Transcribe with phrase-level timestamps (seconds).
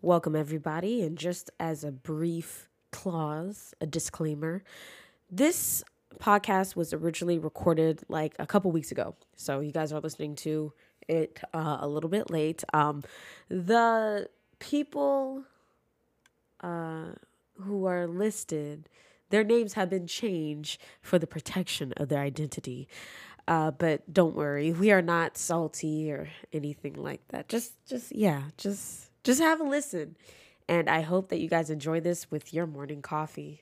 [0.00, 1.02] Welcome, everybody.
[1.02, 4.62] And just as a brief clause, a disclaimer,
[5.28, 5.82] this
[6.20, 9.16] podcast was originally recorded like a couple weeks ago.
[9.34, 10.72] So you guys are listening to
[11.08, 12.62] it uh, a little bit late.
[12.72, 13.02] Um,
[13.48, 14.28] the
[14.60, 15.42] people
[16.60, 17.06] uh,
[17.60, 18.88] who are listed,
[19.30, 22.86] their names have been changed for the protection of their identity.
[23.48, 27.48] Uh, but don't worry, we are not salty or anything like that.
[27.48, 30.16] Just, just yeah, just, just have a listen,
[30.70, 33.60] and I hope that you guys enjoy this with your morning coffee.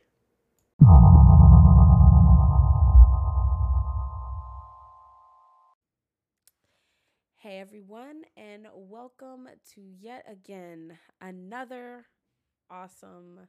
[7.38, 12.04] Hey everyone, and welcome to yet again another
[12.70, 13.40] awesome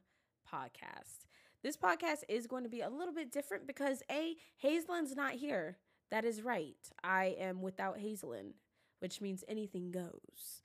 [0.52, 1.28] podcast.
[1.62, 5.76] This podcast is going to be a little bit different because A, Hazelin's not here.
[6.10, 6.74] That is right.
[7.04, 8.54] I am without Hazelin,
[8.98, 10.62] which means anything goes.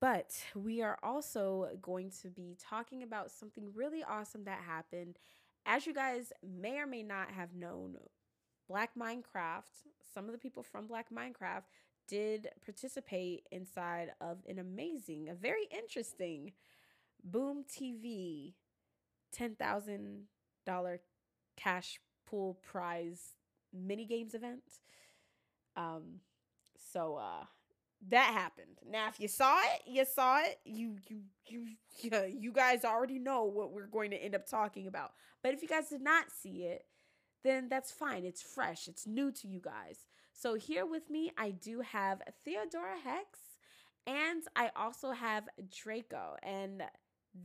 [0.00, 5.18] But we are also going to be talking about something really awesome that happened.
[5.64, 7.96] As you guys may or may not have known,
[8.68, 9.70] Black Minecraft,
[10.12, 11.64] some of the people from Black Minecraft
[12.08, 16.52] did participate inside of an amazing, a very interesting
[17.24, 18.52] Boom TV
[19.36, 20.98] $10,000
[21.56, 23.36] cash pool prize
[23.72, 24.62] mini games event.
[25.76, 26.20] Um,
[26.92, 27.44] so uh,
[28.08, 28.78] that happened.
[28.88, 30.58] Now, if you saw it, you saw it.
[30.64, 31.66] You you you
[32.28, 35.12] you guys already know what we're going to end up talking about.
[35.42, 36.84] But if you guys did not see it,
[37.42, 38.24] then that's fine.
[38.24, 38.88] It's fresh.
[38.88, 40.06] It's new to you guys.
[40.32, 43.38] So here with me, I do have Theodora Hex,
[44.06, 46.82] and I also have Draco, and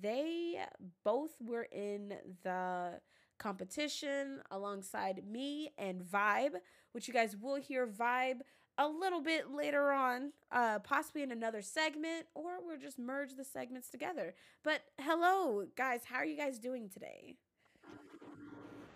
[0.02, 0.59] they
[1.03, 2.99] both were in the
[3.39, 6.55] competition alongside me and Vibe,
[6.91, 8.41] which you guys will hear Vibe
[8.77, 13.44] a little bit later on, uh, possibly in another segment, or we'll just merge the
[13.44, 14.33] segments together.
[14.64, 17.36] But hello, guys, how are you guys doing today?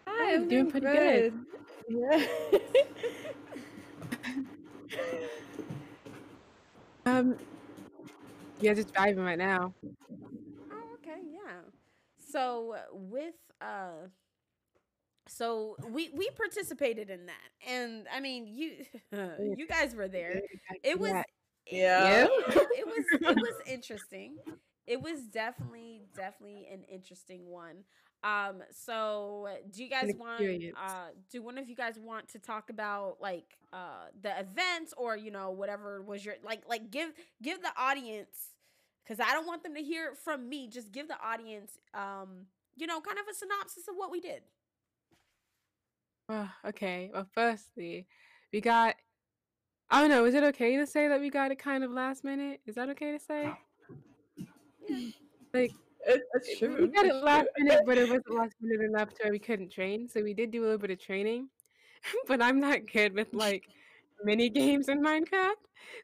[0.08, 1.34] Hi, I'm doing pretty good.
[1.90, 2.08] good.
[2.09, 2.25] Yeah.
[7.06, 7.36] um,
[8.62, 9.74] yeah, just driving right now.
[10.72, 11.62] Oh, okay, yeah.
[12.18, 14.07] So with uh
[15.28, 18.86] so we we participated in that and i mean you
[19.58, 20.41] you guys were there.
[20.84, 21.12] It was
[21.72, 22.28] yeah.
[22.47, 24.38] it was it was interesting.
[24.88, 27.78] It was definitely definitely an interesting one.
[28.24, 32.69] Um so do you guys want uh do one of you guys want to talk
[32.69, 37.12] about like uh the event or you know whatever was your like like give
[37.42, 38.52] give the audience
[39.03, 42.47] because i don't want them to hear it from me just give the audience um
[42.78, 44.42] you know kind of a synopsis of what we did
[46.30, 47.12] Oh, okay.
[47.13, 48.08] Well, firstly,
[48.52, 48.96] we got.
[49.90, 50.25] I don't know.
[50.25, 52.62] Is it okay to say that we got it kind of last minute?
[52.66, 53.46] Is that okay to say?
[53.47, 53.58] Ah.
[54.88, 55.09] yeah.
[55.53, 55.74] Like
[56.06, 56.81] That's true.
[56.81, 57.66] we got it last true.
[57.66, 60.09] minute, but it wasn't last minute enough to where we couldn't train.
[60.09, 61.50] So we did do a little bit of training,
[62.28, 63.68] but I'm not good with like
[64.24, 65.53] mini games in Minecraft.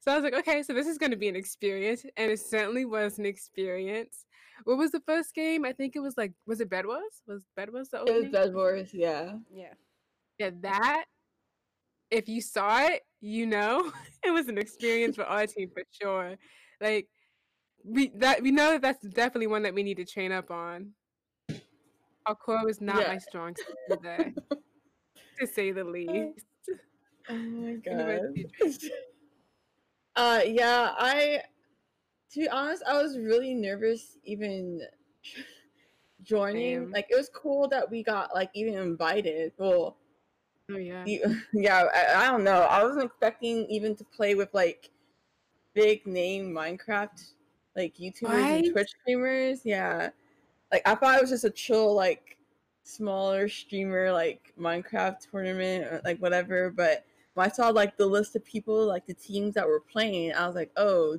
[0.02, 2.40] So I was like, okay, so this is going to be an experience, and it
[2.40, 4.26] certainly was an experience.
[4.66, 5.66] What was the first game?
[5.66, 7.24] I think it was like, was it Bed Wars?
[7.28, 8.32] Was Bed Wars the It was?
[8.32, 9.34] Bed Wars, yeah.
[9.52, 9.74] yeah
[10.41, 11.06] Yeah, that
[12.09, 13.91] if you saw it, you know
[14.25, 16.35] it was an experience for our team for sure.
[16.79, 17.09] Like
[17.84, 20.96] we that we know that that's definitely one that we need to train up on.
[22.25, 23.19] Our core was not my Yeah.
[23.19, 24.34] strong suit today,
[25.40, 26.46] to say the least.
[27.29, 28.35] Oh my god.
[30.16, 31.44] Uh yeah, I
[32.31, 34.81] to be honest, I was really nervous even
[36.23, 36.90] joining.
[36.91, 39.53] Like it was cool that we got like even invited.
[39.58, 39.97] Well,
[40.72, 41.04] Oh yeah.
[41.06, 42.62] you, yeah, I, I don't know.
[42.64, 44.90] I wasn't expecting even to play with like
[45.74, 47.32] big name Minecraft
[47.76, 48.64] like YouTubers Right?
[48.66, 49.62] and Twitch streamers.
[49.64, 50.09] Yeah.
[50.72, 52.38] Like I thought it was just a chill like
[52.84, 58.36] smaller streamer like Minecraft tournament or like whatever, but when I saw like the list
[58.36, 61.18] of people, like the teams that were playing, I was like, oh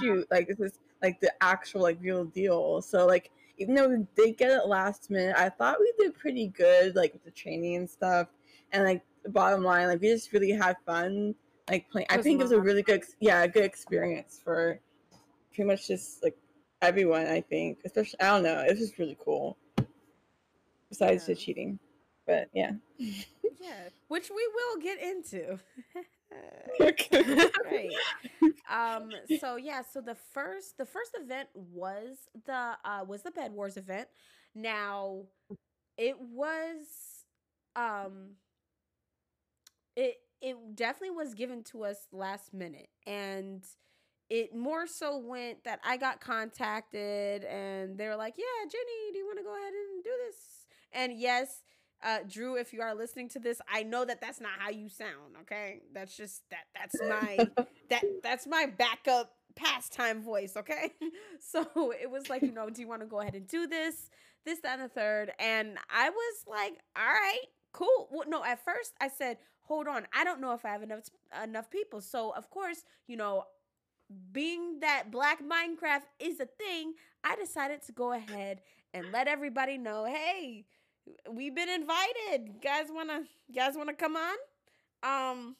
[0.00, 2.82] shoot, like this is like the actual like real deal.
[2.82, 6.48] So like even though we did get it last minute, I thought we did pretty
[6.48, 8.28] good like with the training and stuff.
[8.76, 11.34] And like the bottom line, like we just really had fun
[11.70, 12.06] like playing.
[12.10, 14.78] I think it was a really good, yeah, a good experience for
[15.54, 16.36] pretty much just like
[16.82, 17.26] everyone.
[17.26, 19.56] I think, especially I don't know, it was just really cool.
[20.90, 21.78] Besides the cheating,
[22.26, 22.72] but yeah.
[22.98, 25.58] yeah which we will get into
[26.80, 27.22] Okay.
[27.64, 27.90] right
[28.70, 33.52] um so yeah so the first the first event was the uh was the bed
[33.52, 34.08] wars event
[34.54, 35.22] now
[35.96, 37.24] it was
[37.76, 38.30] um
[39.96, 43.64] it it definitely was given to us last minute and
[44.28, 49.18] it more so went that I got contacted and they were like, "Yeah, Jenny, do
[49.18, 51.62] you want to go ahead and do this?" And yes,
[52.02, 54.88] uh, Drew, if you are listening to this, I know that that's not how you
[54.88, 55.36] sound.
[55.42, 56.64] Okay, that's just that.
[56.74, 57.38] That's my
[57.90, 60.56] that that's my backup pastime voice.
[60.56, 60.92] Okay,
[61.40, 61.64] so
[62.00, 64.10] it was like, you know, do you want to go ahead and do this,
[64.44, 65.32] this, that, and the third?
[65.38, 68.08] And I was like, all right, cool.
[68.10, 71.00] Well, no, at first I said, hold on, I don't know if I have enough
[71.42, 72.00] enough people.
[72.00, 73.44] So of course, you know,
[74.32, 78.60] being that Black Minecraft is a thing, I decided to go ahead
[78.94, 80.64] and let everybody know, hey,
[81.30, 82.60] we've been invited.
[82.62, 83.24] Guys wanna
[83.54, 84.36] guys wanna come on?
[85.02, 85.56] Um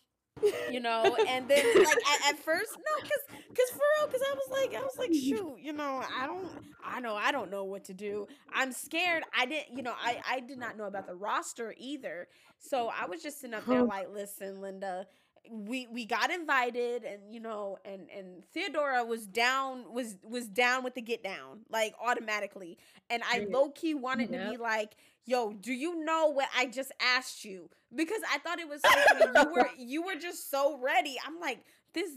[0.70, 4.34] you know, and then like at, at first, no, cause, cause for real, cause I
[4.34, 6.48] was like, I was like, shoot, you know, I don't,
[6.84, 8.26] I know, I don't know what to do.
[8.52, 9.22] I'm scared.
[9.36, 12.28] I didn't, you know, I, I did not know about the roster either.
[12.58, 15.06] So I was just sitting up there like, listen, Linda,
[15.50, 20.82] we we got invited and you know and and Theodora was down was was down
[20.82, 22.78] with the get down like automatically
[23.10, 26.92] and I low key wanted to be like yo do you know what I just
[27.00, 31.16] asked you because I thought it was so you were you were just so ready
[31.26, 31.60] I'm like
[31.92, 32.10] this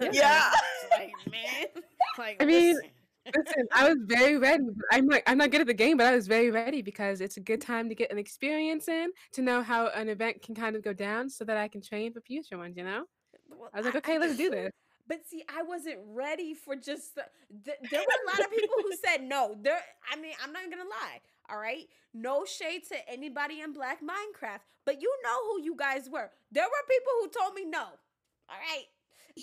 [0.12, 0.50] yeah
[0.92, 1.66] like man
[2.18, 2.90] like I mean listen.
[3.34, 4.64] Listen, I was very ready.
[4.92, 7.38] I'm like I'm not good at the game, but I was very ready because it's
[7.38, 10.76] a good time to get an experience in to know how an event can kind
[10.76, 12.76] of go down, so that I can train for future ones.
[12.76, 13.04] You know,
[13.48, 14.70] well, I was like, okay, I, let's do this.
[15.08, 17.14] But see, I wasn't ready for just.
[17.14, 17.24] The,
[17.64, 19.56] th- there were a lot of people who said no.
[19.58, 19.80] There,
[20.12, 21.20] I mean, I'm not gonna lie.
[21.50, 26.08] All right, no shade to anybody in Black Minecraft, but you know who you guys
[26.08, 26.30] were.
[26.50, 27.82] There were people who told me no.
[27.82, 28.86] All right,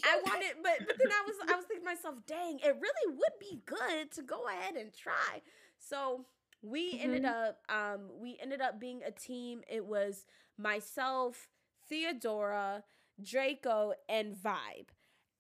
[0.04, 3.18] I wanted, but but then I was I was thinking to myself, dang, it really
[3.18, 5.42] would be good to go ahead and try.
[5.78, 6.26] So
[6.62, 7.04] we mm-hmm.
[7.04, 9.62] ended up um we ended up being a team.
[9.70, 10.26] It was
[10.58, 11.50] myself,
[11.90, 12.84] Theodora,
[13.22, 14.90] Draco, and Vibe.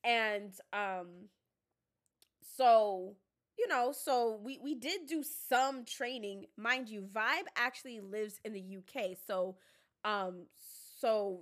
[0.03, 1.29] And um
[2.57, 3.15] so
[3.61, 6.47] you know, so we we did do some training.
[6.57, 9.17] Mind you, Vibe actually lives in the UK.
[9.27, 9.55] So
[10.03, 10.47] um
[10.99, 11.41] so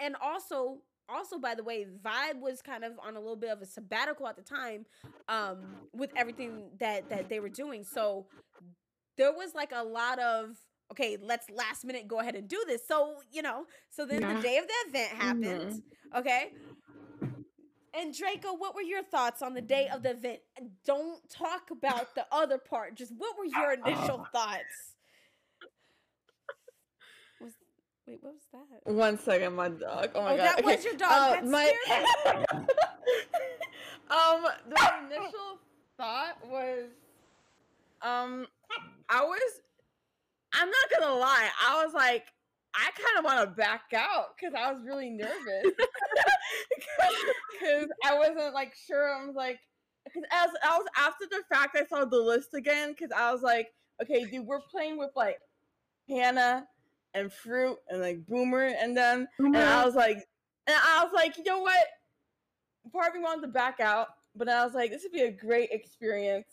[0.00, 0.78] and also
[1.08, 4.26] also by the way vibe was kind of on a little bit of a sabbatical
[4.26, 4.84] at the time
[5.28, 5.58] um
[5.92, 8.26] with everything that that they were doing so
[9.16, 10.56] there was like a lot of
[10.90, 14.34] okay let's last minute go ahead and do this so you know so then yeah.
[14.34, 16.18] the day of the event happened mm-hmm.
[16.18, 16.52] okay
[17.98, 20.38] and Draco, what were your thoughts on the day of the event?
[20.84, 22.94] Don't talk about the other part.
[22.94, 24.94] Just what were your initial thoughts?
[27.40, 27.54] Was
[28.06, 28.42] Wait, what was
[28.84, 28.92] that?
[28.92, 30.10] One second, my dog.
[30.14, 30.46] Oh my oh, god.
[30.46, 30.76] That okay.
[30.76, 31.10] was your dog.
[31.10, 31.72] Uh, That's my
[34.10, 35.58] um, the initial
[35.96, 36.84] thought was,
[38.02, 38.46] um,
[39.08, 39.60] I was,
[40.52, 42.26] I'm not gonna lie, I was like,
[42.78, 45.34] I kind of want to back out because I was really nervous
[47.52, 49.12] because I wasn't like sure.
[49.12, 49.58] I was like,
[50.04, 53.42] because as I was after the fact, I saw the list again because I was
[53.42, 53.68] like,
[54.02, 55.38] okay, dude, we're playing with like
[56.08, 56.66] Hannah
[57.14, 59.26] and fruit and like boomer and them.
[59.40, 59.54] Mm-hmm.
[59.54, 60.18] And I was like,
[60.66, 61.84] and I was like, you know what?
[62.92, 65.32] Part of me wanted to back out, but I was like, this would be a
[65.32, 66.46] great experience.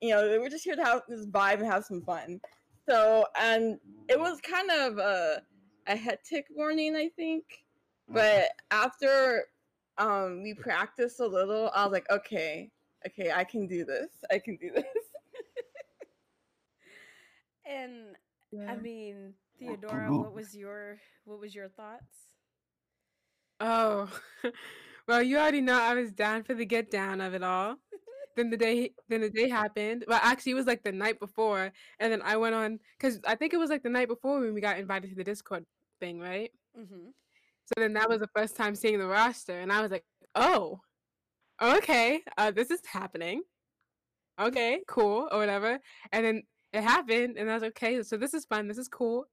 [0.00, 2.40] You know, we're just here to have this vibe and have some fun.
[2.88, 3.78] So, and
[4.08, 5.42] it was kind of a,
[5.86, 7.44] a hectic morning, I think.
[8.08, 9.44] But after
[9.98, 12.70] um, we practiced a little, I was like, okay,
[13.06, 14.08] okay, I can do this.
[14.30, 14.84] I can do this.
[17.66, 18.16] and
[18.52, 18.70] yeah.
[18.70, 22.30] I mean, Theodora, what was your what was your thoughts?
[23.58, 24.08] Oh,
[25.08, 27.76] well, you already know I was down for the get down of it all.
[28.36, 30.04] Then the day then the day happened.
[30.06, 33.34] Well, actually, it was like the night before, and then I went on because I
[33.34, 35.64] think it was like the night before when we got invited to the Discord
[36.00, 36.50] thing, right?
[36.78, 37.08] Mm-hmm.
[37.66, 40.80] So then that was the first time seeing the roster, and I was like, oh,
[41.60, 43.42] okay, uh, this is happening.
[44.40, 45.78] Okay, cool, or whatever.
[46.12, 48.88] And then it happened, and I was like, okay, so this is fun, this is
[48.88, 49.26] cool.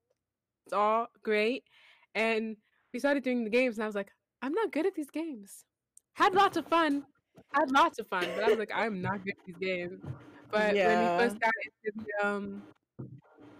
[0.66, 1.66] It's all great.
[2.16, 2.56] And
[2.94, 5.66] we started doing the games, and I was like, I'm not good at these games.
[6.14, 7.04] Had lots of fun.
[7.54, 10.02] I had lots of fun, but I was like, I'm not good at these games.
[10.52, 10.88] But yeah.
[10.88, 12.63] when we first got into the, um,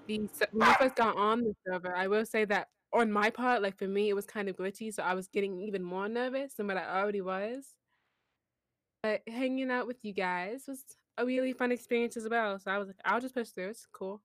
[0.08, 3.62] the when we first got on the server, I will say that on my part,
[3.62, 6.54] like for me, it was kind of glitchy, so I was getting even more nervous
[6.54, 7.74] than what I already was.
[9.02, 10.84] But hanging out with you guys was
[11.18, 12.60] a really fun experience as well.
[12.60, 13.70] So I was like, I'll just push through.
[13.70, 14.22] It's cool.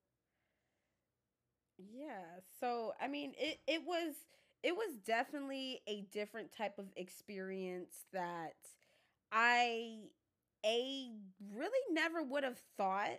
[1.78, 2.40] Yeah.
[2.60, 4.14] So I mean, it it was
[4.62, 8.54] it was definitely a different type of experience that
[9.32, 9.98] I
[10.64, 11.10] a
[11.54, 13.18] really never would have thought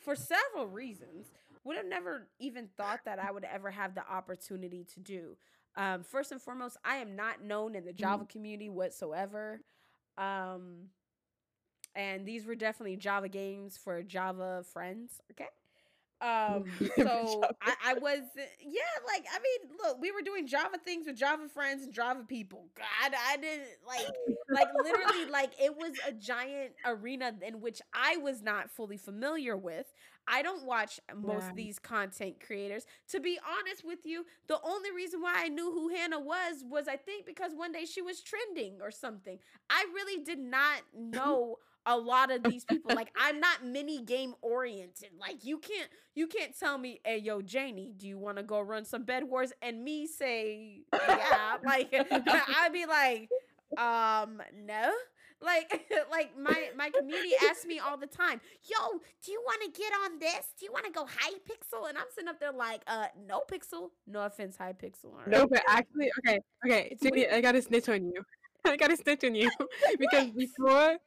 [0.00, 1.26] for several reasons
[1.64, 5.36] would have never even thought that I would ever have the opportunity to do.
[5.76, 8.28] Um, first and foremost, I am not known in the Java mm.
[8.28, 9.60] community whatsoever.
[10.18, 10.88] Um,
[11.94, 15.20] and these were definitely Java games for Java friends.
[15.30, 15.48] Okay.
[16.22, 18.20] Um, so I, I was,
[18.60, 22.24] yeah, like, I mean, look, we were doing Java things with Java friends and Java
[22.28, 22.68] people.
[22.76, 24.20] God, I didn't like,
[24.52, 29.56] like, literally, like, it was a giant arena in which I was not fully familiar
[29.56, 29.92] with.
[30.28, 31.50] I don't watch most Yeah.
[31.50, 32.86] of these content creators.
[33.10, 36.88] To be honest with you, the only reason why I knew who Hannah was was
[36.88, 39.38] I think because one day she was trending or something.
[39.70, 42.94] I really did not know a lot of these people.
[42.94, 45.10] Like I'm not mini game oriented.
[45.18, 48.60] Like you can't you can't tell me, hey yo, Janie, do you want to go
[48.60, 49.52] run some bed wars?
[49.62, 51.56] And me say, yeah.
[51.64, 53.28] like I'd be like,
[53.78, 54.92] um, no.
[55.44, 59.80] Like, like my my community asks me all the time, "Yo, do you want to
[59.80, 60.52] get on this?
[60.56, 63.42] Do you want to go high pixel?" And I'm sitting up there like, "Uh, no
[63.50, 63.90] pixel.
[64.06, 65.12] No offense, Hypixel.
[65.12, 68.24] right?" No, but actually, okay, okay, It's I gotta snitch on you.
[68.64, 69.50] I gotta snitch on you
[69.98, 70.98] because before,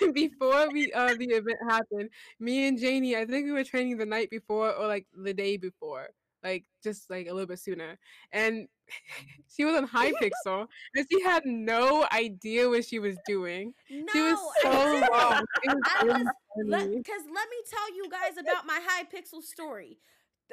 [0.14, 4.06] before we uh the event happened, me and Janie, I think we were training the
[4.06, 6.08] night before or like the day before,
[6.42, 7.98] like just like a little bit sooner,
[8.32, 8.68] and
[9.54, 13.72] she was on Hypixel and she had no idea what she was doing.
[13.90, 14.70] No, She was so
[15.12, 15.44] wrong.
[15.62, 16.32] It was I really was
[16.68, 16.96] funny.
[16.98, 19.98] because let me tell you guys about my Hypixel story.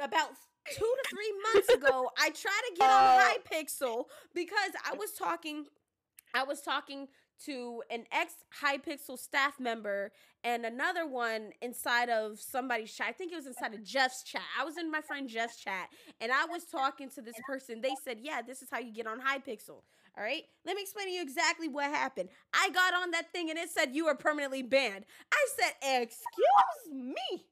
[0.01, 0.29] About
[0.72, 3.19] two to three months ago, I tried to get on Uh.
[3.19, 5.65] high pixel because I was talking,
[6.34, 7.08] I was talking
[7.46, 10.12] to an ex Hypixel staff member
[10.43, 13.08] and another one inside of somebody's chat.
[13.10, 14.41] I think it was inside of Jeff's chat.
[14.60, 15.89] I was in my friend Jeff's chat
[16.22, 17.81] and I was talking to this person.
[17.81, 19.81] They said, Yeah, this is how you get on Hypixel.
[20.17, 20.43] All right.
[20.65, 22.29] Let me explain to you exactly what happened.
[22.53, 25.05] I got on that thing and it said you are permanently banned.
[25.31, 27.46] I said, Excuse me.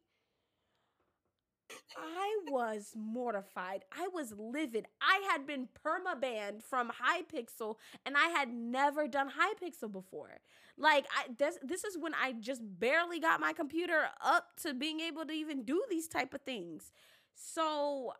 [1.97, 3.83] I was mortified.
[3.91, 4.85] I was livid.
[5.01, 10.39] I had been perma banned from Hypixel and I had never done Hypixel before.
[10.77, 14.99] Like I this this is when I just barely got my computer up to being
[14.99, 16.91] able to even do these type of things.
[17.33, 18.13] So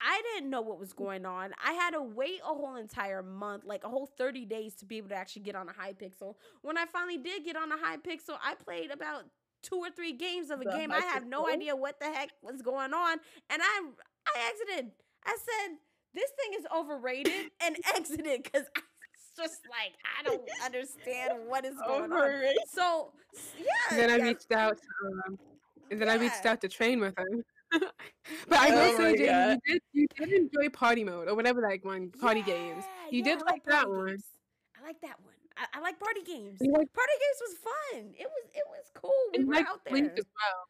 [0.00, 0.96] I didn't know what was mm.
[0.96, 1.52] going on.
[1.64, 4.98] I had to wait a whole entire month, like a whole 30 days to be
[4.98, 6.34] able to actually get on a Hypixel.
[6.62, 9.24] When I finally did get on a Hypixel, I played about
[9.62, 10.90] two or three games of a The game.
[10.92, 13.18] I have no idea what the heck was going on.
[13.50, 13.82] And I
[14.26, 14.92] I exited.
[15.24, 15.76] I said,
[16.14, 18.80] this thing is overrated and exited because I
[19.36, 22.42] just like, I don't understand what is going on.
[22.68, 23.96] So s- yeah.
[23.96, 24.24] then I yeah.
[24.24, 25.38] reached out to um,
[25.90, 27.42] and then I reached out to train with him.
[28.48, 31.60] but I will Oh say, my you did you did enjoy party mode or whatever
[31.62, 32.84] like one party games.
[33.10, 34.18] You yeah, did I like that party one.
[34.78, 35.35] I like that one.
[35.56, 36.58] I, I like party games.
[36.60, 38.14] You like Party games was fun.
[38.18, 39.12] It was it was cool.
[39.36, 40.14] We were like out there.
[40.14, 40.68] Well.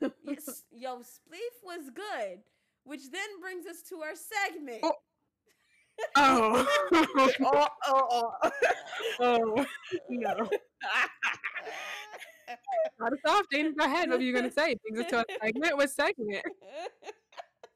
[0.00, 0.08] Yeah.
[0.24, 2.40] yes, yo, Spleef was good.
[2.84, 4.80] Which then brings us to our segment.
[4.82, 4.92] Oh.
[6.16, 6.66] Oh,
[7.40, 8.50] oh, oh, oh.
[9.20, 9.66] oh,
[10.08, 10.34] no.
[12.98, 13.74] Not a soft, Jane.
[13.76, 14.08] Go ahead.
[14.10, 14.74] What were you gonna say?
[14.82, 15.76] Brings us to a segment.
[15.76, 16.44] What segment?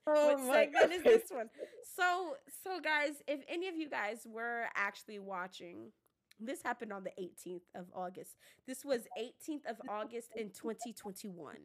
[0.08, 1.48] Oh what my segment is this one?
[1.96, 5.92] So, so guys, if any of you guys were actually watching,
[6.40, 8.36] this happened on the 18th of August.
[8.66, 11.56] This was 18th of August in 2021.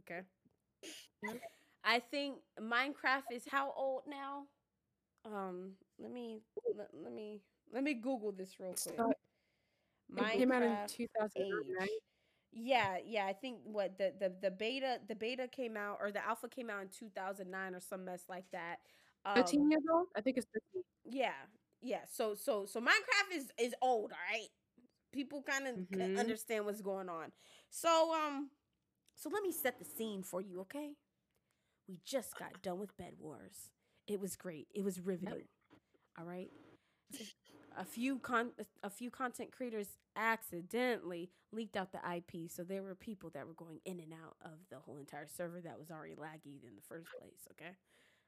[0.00, 0.20] Okay.
[1.84, 4.44] I think Minecraft is how old now?
[5.24, 6.40] Um, let me
[6.76, 7.40] let, let me
[7.72, 8.96] let me Google this real quick.
[8.96, 9.12] So,
[10.16, 11.88] It came out in Minecraft 2009, right?
[11.88, 11.90] age.
[12.58, 13.26] Yeah, yeah.
[13.26, 16.70] I think what the, the the beta the beta came out or the alpha came
[16.70, 18.76] out in 2009 or some mess like that.
[19.24, 20.08] Um, 13 years old?
[20.16, 20.84] I think it's 13.
[21.04, 21.32] yeah,
[21.82, 22.00] yeah.
[22.10, 24.48] So so so Minecraft is is old, all right.
[25.12, 26.18] People kind of Mhm.
[26.18, 27.32] understand what's going on.
[27.70, 28.50] So um,
[29.14, 30.92] so let me set the scene for you, okay?
[31.88, 33.70] We just got done with Bed Wars.
[34.06, 34.68] It was great.
[34.74, 35.46] It was riveting.
[36.18, 36.50] All right.
[37.78, 38.50] A few con
[38.82, 43.54] a few content creators accidentally leaked out the IP, so there were people that were
[43.54, 46.82] going in and out of the whole entire server that was already laggy in the
[46.82, 47.46] first place.
[47.52, 47.70] Okay.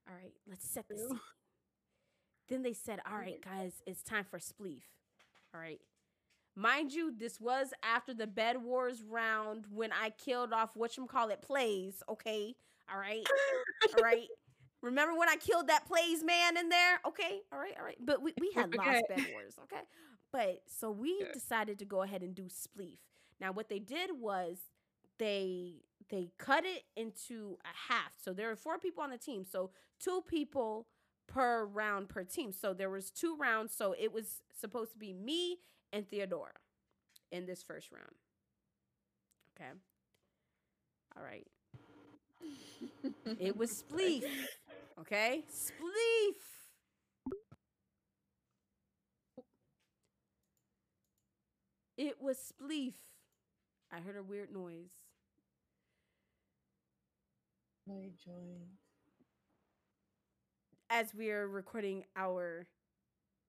[0.08, 0.32] All right.
[0.48, 1.20] Let's set the scene.
[2.48, 4.82] Then they said, "All right, guys, it's time for Spleef."
[5.52, 5.80] All right.
[6.56, 11.30] Mind you, this was after the Bed Wars round when I killed off what call
[11.30, 12.54] it plays, okay?
[12.92, 13.24] All right.
[13.96, 14.28] All right.
[14.82, 17.00] Remember when I killed that plays man in there?
[17.06, 17.40] Okay.
[17.52, 17.74] All right.
[17.78, 17.98] All right.
[18.04, 19.08] But we, we had lost Okay.
[19.08, 19.82] Bed Wars, okay?
[20.32, 21.32] But so we Yeah.
[21.32, 22.98] decided to go ahead and do Spleef.
[23.40, 24.58] Now what they did was
[25.18, 28.12] they they cut it into a half.
[28.22, 29.44] So there were four people on the team.
[29.44, 30.86] So two people
[31.26, 32.52] per round per team.
[32.52, 33.74] So there was two rounds.
[33.74, 35.58] So it was supposed to be me
[35.92, 36.52] and Theodora
[37.30, 38.14] in this first round.
[39.56, 39.70] Okay.
[41.16, 41.46] All right.
[43.38, 44.24] It was Spleef.
[45.00, 45.44] Okay?
[45.50, 46.36] Spleef.
[51.96, 52.94] It was Spleef.
[53.92, 54.92] I heard a weird noise.
[57.88, 58.78] I joined.
[60.88, 62.66] as we are recording our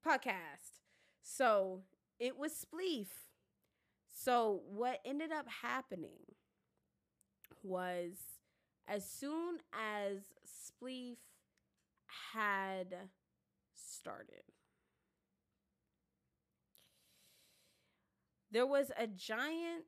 [0.05, 0.79] podcast.
[1.23, 1.81] So
[2.19, 3.07] it was Spleef.
[4.07, 6.35] So what ended up happening
[7.63, 8.13] was
[8.87, 11.17] as soon as Spleef
[12.33, 13.09] had
[13.73, 14.43] started,
[18.51, 19.85] there was a giant,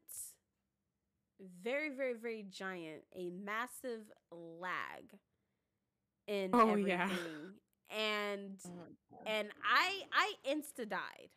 [1.64, 5.04] very, very, very giant, a massive lag
[6.28, 6.98] in Oh, everything.
[7.10, 7.10] yeah.
[7.90, 8.88] And Oh
[9.26, 11.30] and I I insta died.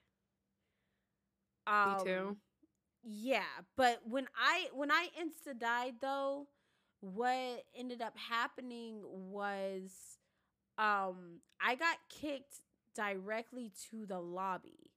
[1.67, 2.37] Um, Me too.
[3.03, 3.45] Yeah,
[3.77, 6.49] but when I when I insta died though,
[7.01, 10.16] what ended up happening was
[10.79, 12.61] um I got kicked
[12.95, 14.91] directly to the lobby.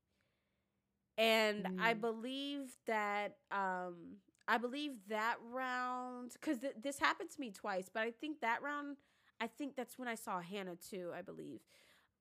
[1.18, 2.02] And I Mm.
[2.02, 4.18] believe that um
[4.48, 8.62] I believe that round cuz th- this happened to me twice, but I think that
[8.62, 8.98] round
[9.40, 11.62] I think that's when I saw Hannah too, I believe.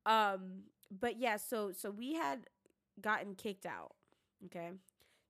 [0.07, 2.49] Um but yeah, so so we had
[3.01, 3.95] gotten kicked out.
[4.47, 4.71] Okay.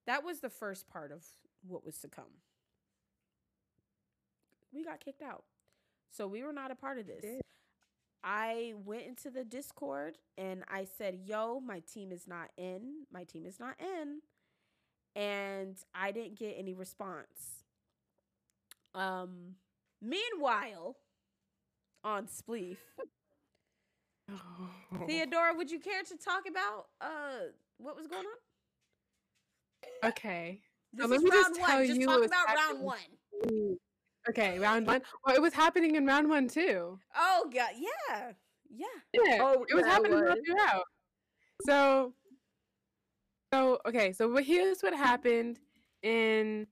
[0.07, 1.25] That was the first part of
[1.67, 2.43] what was to come.
[4.73, 5.45] We got kicked out.
[6.11, 7.25] So we were not a part of this.
[8.25, 13.07] I went into the Discord and I said, "Yo, my team is not in.
[13.13, 14.21] My team is not in."
[15.17, 17.65] And I didn't get any response.
[18.95, 19.57] Um
[20.01, 20.97] meanwhile,
[22.05, 22.79] on Spleef,
[24.31, 24.71] Oh.
[25.07, 30.11] Theodora, would you care to talk about uh what was going on?
[30.11, 30.61] Okay.
[30.93, 31.71] This let is me just round one.
[31.71, 33.79] tell Just you talk about round one.
[34.31, 35.01] Okay, round one.
[35.25, 36.99] Well, it was happening in round one too.
[37.17, 38.33] Oh god, yeah.
[38.71, 38.87] Yeah.
[39.15, 40.39] Yeah, Oh, it was yeah, it happening all was.
[40.47, 40.85] throughout.
[41.67, 42.13] So,
[43.53, 45.59] so okay, so what- here's what happened
[46.03, 46.67] in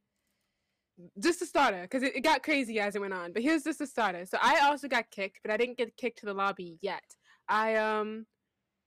[1.19, 3.33] just a starter because it, it got crazy as it went on.
[3.33, 4.25] But here's just a starter.
[4.26, 7.04] So I also got kicked, but I didn't get kicked to the lobby yet.
[7.49, 8.26] I um,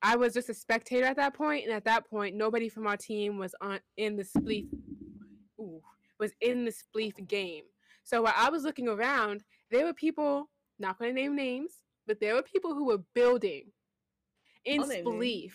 [0.03, 2.97] I was just a spectator at that point, and at that point, nobody from our
[2.97, 4.67] team was on in the spleef.
[5.59, 5.81] Ooh,
[6.19, 7.63] was in the spleef game.
[8.09, 10.49] So while I was looking around, there were people.
[10.79, 11.73] Not going to name names,
[12.07, 13.65] but there were people who were building
[14.65, 15.51] in spleef.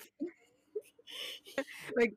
[1.96, 2.14] like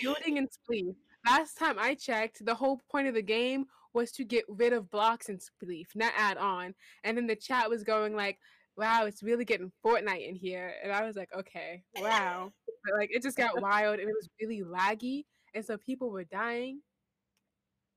[0.00, 0.94] building in spleef.
[1.26, 4.88] Last time I checked, the whole point of the game was to get rid of
[4.90, 6.74] blocks in spleef, not add on.
[7.04, 8.38] And then the chat was going like,
[8.76, 12.52] "Wow, it's really getting Fortnite in here," and I was like, "Okay, wow."
[12.84, 16.24] But like it just got wild and it was really laggy, and so people were
[16.24, 16.80] dying.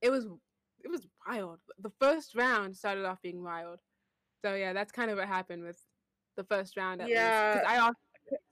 [0.02, 0.26] It was
[0.84, 1.60] it was wild.
[1.82, 3.78] The first round started off being wild.
[4.44, 5.80] So yeah, that's kind of what happened with
[6.36, 7.08] the first round at.
[7.08, 7.54] Yeah.
[7.54, 7.98] Because I also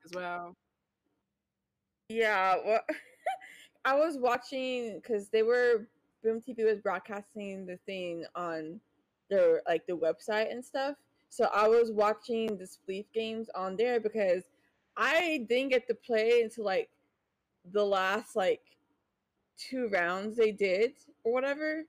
[0.04, 0.56] as well.
[2.08, 2.80] Yeah, well,
[3.84, 5.86] I was watching because they were
[6.22, 8.80] Boom TV was broadcasting the thing on
[9.30, 10.96] their like the website and stuff.
[11.30, 14.42] So I was watching the Spleef games on there because
[14.96, 16.90] I didn't get to play until like
[17.72, 18.60] the last like
[19.56, 20.92] two rounds they did
[21.24, 21.84] or whatever,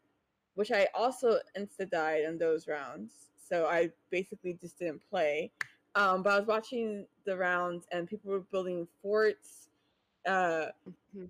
[0.56, 3.30] which I also insta died in those rounds.
[3.38, 5.52] So I basically just didn't play.
[5.96, 9.70] Um, but I was watching the rounds and people were building forts.
[10.26, 10.68] Uh,
[11.16, 11.30] Mhm.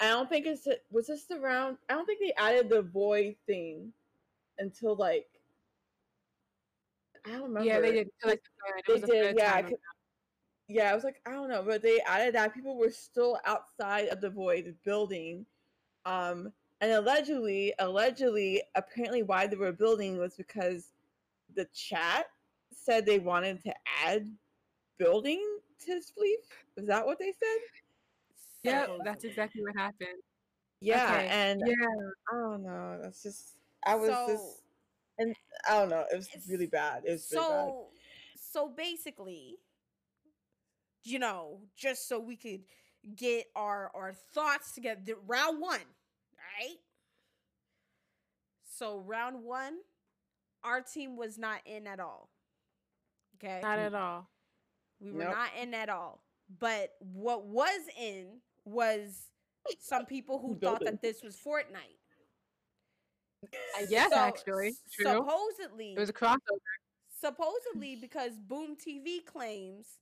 [0.00, 1.78] I don't think it's was this the round.
[1.88, 3.92] I don't think they added the void thing
[4.58, 5.28] until like
[7.24, 7.68] I don't remember.
[7.68, 8.10] Yeah, they did.
[8.24, 8.82] Like, the third.
[8.88, 9.54] It They did, yeah.
[9.54, 9.74] I
[10.68, 14.08] Yeah, I was like, I don't know, but they added that people were still outside
[14.08, 15.46] of the void building,
[16.04, 20.92] um, and allegedly, allegedly, apparently, why they were building was because
[21.54, 22.26] the chat
[22.72, 23.72] said they wanted to
[24.04, 24.26] add
[24.98, 25.42] building
[25.86, 26.44] to Spleef.
[26.76, 27.58] Is that what they said?
[28.62, 29.04] Yep, Supposedly.
[29.04, 30.22] that's exactly what happened.
[30.80, 31.86] Yeah, Okay, and Yeah,
[32.30, 32.98] I don't know.
[33.02, 34.62] That's just I was So- just
[35.18, 35.34] and
[35.66, 36.04] I don't know.
[36.12, 37.04] It was really bad.
[37.06, 37.50] It was really bad.
[37.50, 37.86] so
[38.38, 39.58] so basically
[41.04, 42.62] you know just so we could
[43.16, 45.80] get our our thoughts together the- round one
[46.58, 46.76] right
[48.64, 49.74] so round one
[50.64, 52.28] our team was not in at all
[53.36, 54.28] okay not at all.
[55.00, 55.32] we were Nope.
[55.34, 56.22] not in at all
[56.60, 59.28] but what was in was
[59.80, 61.98] some people who thought that this was fortnite
[63.44, 65.06] Uh, yes, So- actually, true.
[65.06, 66.38] supposedly it was a crossover.
[67.20, 69.98] supposedly because Boom TV claims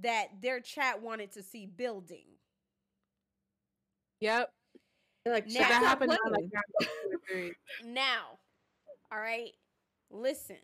[0.00, 2.26] that their chat wanted to see building.
[4.20, 4.50] Yep,
[5.24, 7.52] They're like, Now- that not happened on like round two or three.
[7.84, 8.38] Now,
[9.12, 9.52] all right,
[10.10, 10.56] listen.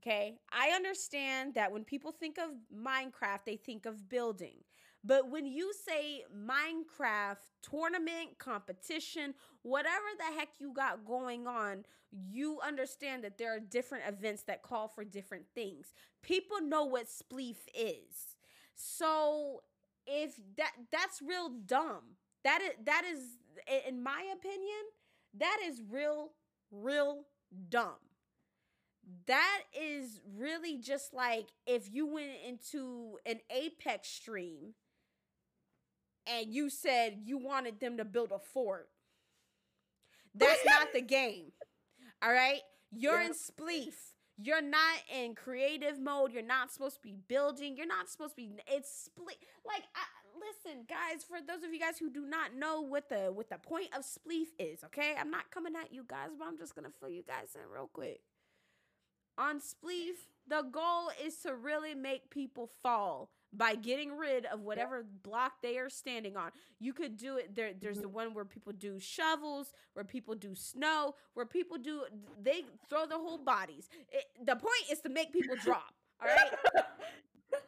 [0.00, 4.54] Okay, I understand that when people think of Minecraft, they think of building.
[5.04, 12.60] But when you say Minecraft tournament, competition, whatever the heck you got going on, you
[12.66, 15.92] understand that there are different events that call for different things.
[16.22, 18.36] People know what spleef is.
[18.74, 19.62] So
[20.06, 22.16] if that that's real dumb.
[22.44, 23.20] That is that is
[23.86, 24.84] in my opinion,
[25.34, 26.32] that is real
[26.70, 27.24] real
[27.68, 27.96] dumb.
[29.26, 34.74] That is really just like if you went into an Apex stream
[36.26, 38.88] and you said you wanted them to build a fort.
[40.34, 41.52] That's not the game.
[42.22, 42.60] All right?
[42.92, 43.28] You're yeah.
[43.28, 43.94] in spleef.
[44.40, 46.32] You're not in creative mode.
[46.32, 47.76] You're not supposed to be building.
[47.76, 50.04] You're not supposed to be it's split like I,
[50.40, 53.58] listen, guys, for those of you guys who do not know what the what the
[53.58, 55.14] point of spleef is, okay?
[55.18, 57.90] I'm not coming at you guys, but I'm just gonna fill you guys in real
[57.92, 58.20] quick.
[59.36, 65.06] On spleef, the goal is to really make people fall by getting rid of whatever
[65.22, 66.50] block they are standing on.
[66.80, 70.54] You could do it there there's the one where people do shovels, where people do
[70.54, 72.02] snow, where people do
[72.42, 73.88] they throw their whole bodies.
[74.10, 75.94] It, the point is to make people drop.
[76.20, 76.84] All right?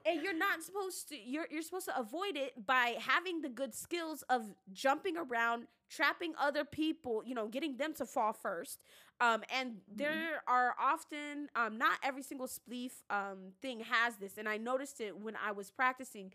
[0.07, 3.75] and you're not supposed to you're you're supposed to avoid it by having the good
[3.75, 8.83] skills of jumping around trapping other people you know getting them to fall first.
[9.21, 9.97] Um and mm-hmm.
[9.97, 14.39] there are often um not every single spleef um thing has this.
[14.39, 16.33] And i noticed it when i was practicing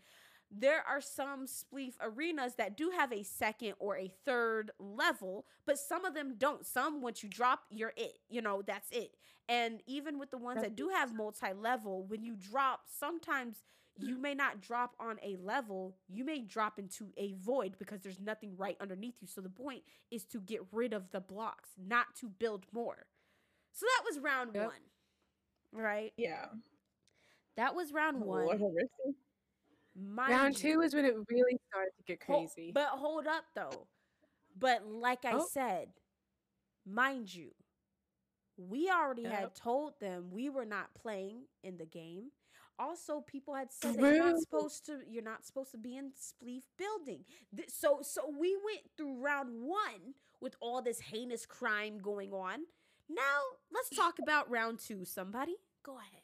[0.50, 5.78] there are some spleef arenas that do have a second or a third level, but
[5.78, 6.64] some of them don't.
[6.64, 8.18] Some, once you drop, you're it.
[8.28, 9.16] You know, that's it.
[9.48, 13.62] And even with the ones that do have multi level, when you drop, sometimes
[13.98, 18.20] you may not drop on a level, you may drop into a void because there's
[18.20, 19.28] nothing right underneath you.
[19.28, 23.06] So the point is to get rid of the blocks, not to build more.
[23.72, 24.66] So that was round yep.
[24.66, 26.12] one, right?
[26.16, 26.46] Yeah.
[27.56, 28.46] That was round one.
[29.98, 32.70] Mind Round two is when it really started to get crazy.
[32.74, 33.86] but hold up though.
[34.58, 35.46] But like I oh.
[35.50, 35.88] said,
[36.86, 37.50] mind you,
[38.58, 39.32] we already yep.
[39.32, 42.30] had told them we were not playing in the game.
[42.78, 44.98] Also, people had said you're not supposed to.
[45.08, 47.24] You're not supposed to be in Spleef building.
[47.68, 52.60] So, so we went through round one with all this heinous crime going on.
[53.08, 53.40] Now,
[53.72, 55.06] let's talk about round two.
[55.06, 56.22] Somebody, go ahead.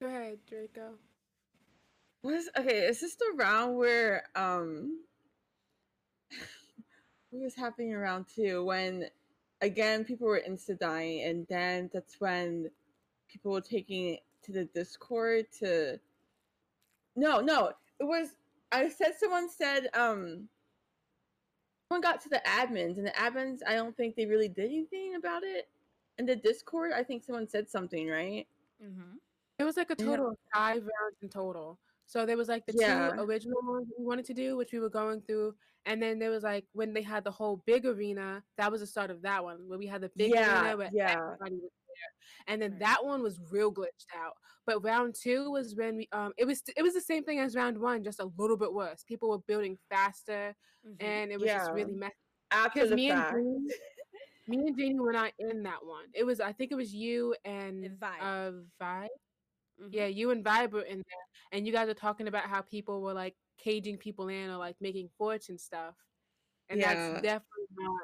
[0.00, 0.94] Go ahead, Draco.
[2.22, 5.00] Was okay, is this the round where um
[7.30, 9.06] what was happening around two when
[9.60, 12.68] again people were insta dying and then that's when
[13.28, 15.98] people were taking to the Discord to
[17.14, 17.72] No, no.
[18.00, 18.28] It was
[18.72, 20.48] I said someone said um
[21.88, 25.14] someone got to the admins and the admins I don't think they really did anything
[25.16, 25.68] about it.
[26.18, 28.46] In the Discord, I think someone said something, right?
[28.82, 29.16] Mm-hmm.
[29.58, 30.30] It was like a total yeah.
[30.30, 31.78] of five rounds in total.
[32.06, 33.10] So there was like the yeah.
[33.10, 36.30] two original ones we wanted to do, which we were going through, and then there
[36.30, 38.42] was like when they had the whole big arena.
[38.58, 40.90] That was the start of that one, where we had the big yeah, arena where
[40.92, 41.12] yeah.
[41.12, 42.80] everybody was there, and then right.
[42.80, 44.34] that one was real glitched out.
[44.66, 47.56] But round two was when we um it was it was the same thing as
[47.56, 49.02] round one, just a little bit worse.
[49.02, 50.54] People were building faster,
[50.86, 51.04] mm-hmm.
[51.04, 51.58] and it was yeah.
[51.58, 52.14] just really messy.
[52.52, 53.34] After the me fact.
[53.34, 53.70] and
[54.48, 56.04] me and Janie were not in that one.
[56.14, 58.20] It was I think it was you and, and Vibe.
[58.20, 59.06] Uh, Vibe.
[59.82, 59.90] Mm-hmm.
[59.92, 63.02] Yeah, you and Vibe were in there, and you guys are talking about how people
[63.02, 65.94] were like caging people in or like making forts and stuff,
[66.68, 66.94] and yeah.
[66.94, 68.00] that's definitely not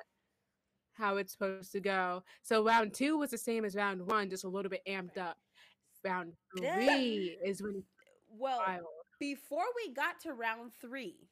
[0.92, 2.22] how it's supposed to go.
[2.42, 5.36] So round two was the same as round one, just a little bit amped up.
[6.04, 7.82] Round three is when
[8.36, 8.84] well wild.
[9.18, 11.28] before we got to round three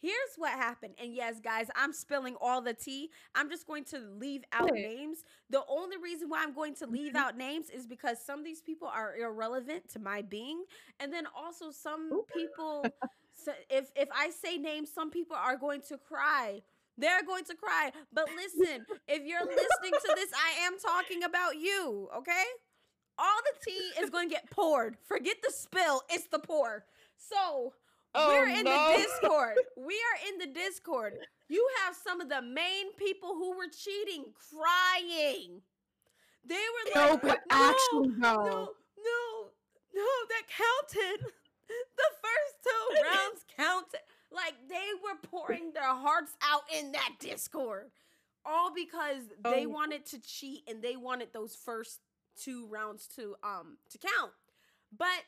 [0.00, 0.94] Here's what happened.
[1.02, 3.10] And yes, guys, I'm spilling all the tea.
[3.34, 5.24] I'm just going to leave out names.
[5.50, 7.16] The only reason why I'm going to leave mm-hmm.
[7.16, 10.64] out names is because some of these people are irrelevant to my being.
[11.00, 12.84] And then also some people
[13.36, 16.62] so if if I say names, some people are going to cry.
[16.98, 17.92] They're going to cry.
[18.12, 22.44] But listen, if you're listening to this, I am talking about you, okay?
[23.18, 24.96] All the tea is going to get poured.
[25.06, 26.84] Forget the spill, it's the pour.
[27.18, 27.74] So,
[28.16, 28.92] Oh, We're in no.
[28.92, 29.56] the Discord.
[29.76, 31.14] We are in the Discord.
[31.48, 35.60] You have some of the main people who were cheating crying.
[36.44, 39.50] They were no, like, but no, actually, no, no, no,
[39.94, 41.26] no, that counted.
[41.68, 44.00] The first two rounds counted.
[44.30, 47.90] Like they were pouring their hearts out in that Discord,
[48.44, 49.70] all because they oh.
[49.70, 51.98] wanted to cheat and they wanted those first
[52.40, 54.30] two rounds to um to count.
[54.96, 55.24] But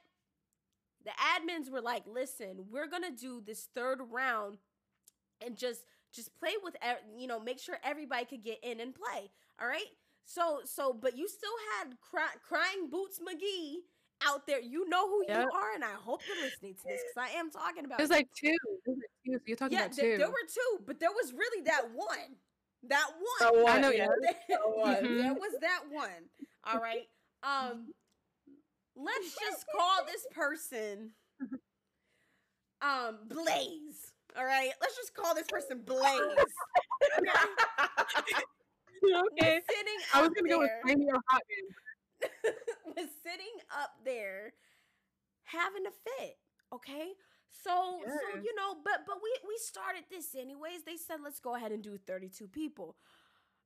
[1.04, 4.58] the admins were like, "Listen, we're gonna do this third round,
[5.44, 6.76] and just just play with
[7.16, 9.30] you know, make sure everybody could get in and play.
[9.60, 9.86] All right."
[10.24, 13.76] So so, but you still had cry, crying boots McGee
[14.26, 15.42] out there, you know who Yep.
[15.42, 17.98] you are, and I hope you're listening to this because I am talking about.
[17.98, 18.16] There's you.
[18.16, 18.56] like two.
[18.84, 19.40] There's like two.
[19.46, 20.18] You're talking yeah, about there, two.
[20.18, 22.36] there were two, but there was really that one.
[22.88, 23.52] That one.
[23.54, 24.32] That one, I know, yeah, yeah.
[24.48, 24.96] that one.
[24.96, 25.18] Mhm.
[25.22, 26.28] there was that one.
[26.64, 27.08] All right.
[27.42, 27.92] Um
[28.98, 31.12] let's just call this person
[32.82, 34.12] um Blaze.
[34.36, 34.70] All right.
[34.80, 36.00] Let's just call this person Blaze.
[36.12, 37.22] Okay.
[39.02, 41.42] Was sitting I was gonna go with there- or Hot
[42.96, 44.52] was sitting up there
[45.44, 46.36] having a fit.
[46.74, 47.12] Okay.
[47.64, 50.82] So so you know, but but we we started this anyways.
[50.84, 52.96] They said let's go ahead and do 32 people.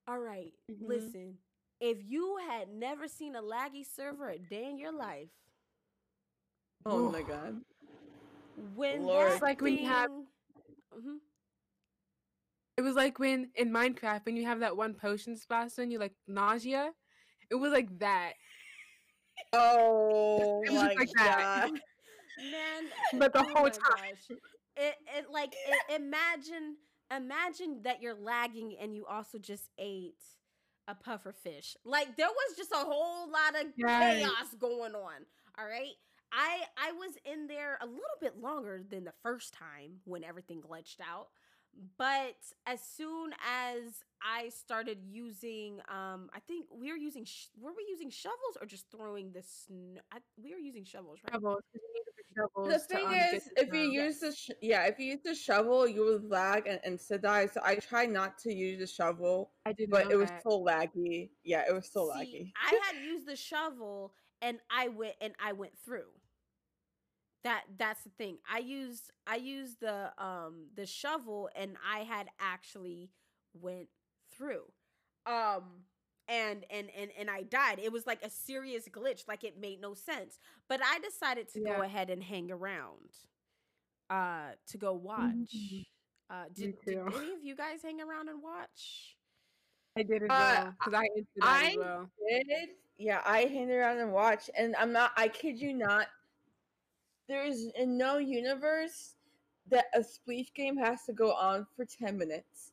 [0.08, 0.88] All right, Mhm.
[0.88, 1.38] listen.
[1.84, 5.30] If you had never seen a laggy server a day in your life,
[6.86, 7.60] oh my god.
[8.76, 9.32] when Lord.
[9.32, 10.26] It's like when you have- thing-
[10.94, 11.18] Mhm.
[12.76, 15.98] It was like when in Minecraft when you have that one potion splash on you
[15.98, 16.94] like nausea.
[17.50, 18.34] It was like that.
[19.52, 21.70] Oh It was my like that.
[21.70, 21.80] god.
[22.50, 24.14] man, But the oh whole time.
[24.14, 24.38] gosh.
[24.76, 26.76] It it like it, imagine
[27.10, 30.14] imagine that you're lagging and you also just ate
[30.88, 31.76] a puffer fish.
[31.84, 34.22] Like there was just a whole lot of Yes.
[34.22, 35.26] chaos going on.
[35.58, 35.94] All right.
[36.32, 40.60] I I was in there a little bit longer than the first time when everything
[40.62, 41.28] glitched out.
[41.98, 47.72] But as soon as I started using, um, I think we were using, sh- were
[47.76, 50.00] we using shovels or just throwing the snow?
[50.12, 51.32] I, we were using shovels, right?
[51.32, 51.64] Shovels.
[52.36, 55.86] The to, thing is, if you use the sh- yeah, if you use the shovel,
[55.86, 57.46] you would lag and, and so die.
[57.46, 60.42] So I tried not to use the shovel, I didn't but it was that.
[60.42, 61.30] so laggy.
[61.44, 62.52] Yeah, it was so See, laggy.
[62.56, 66.10] I had used the shovel and I went and I went through.
[67.44, 68.38] That that's the thing.
[68.50, 73.10] I used I used the um the shovel and I had actually
[73.52, 73.88] went
[74.30, 74.64] through.
[75.26, 75.84] Um
[76.28, 77.78] and and and and I died.
[77.78, 80.38] It was like a serious glitch, like it made no sense.
[80.68, 81.76] But I decided to Yeah.
[81.76, 83.11] go ahead and hang around
[84.11, 85.54] uh to go watch.
[85.54, 85.87] Mhm.
[86.30, 89.16] Uh did, did any of you guys hang around and watch?
[89.96, 92.11] I did as Uh, well because I into that I as well.
[92.28, 92.68] did.
[92.98, 95.12] Yeah, I hang around and watch, and I'm not.
[95.16, 96.06] I kid you not.
[97.28, 99.16] There is in no universe
[99.68, 102.71] that a Spleef game has to go on for ten minutes.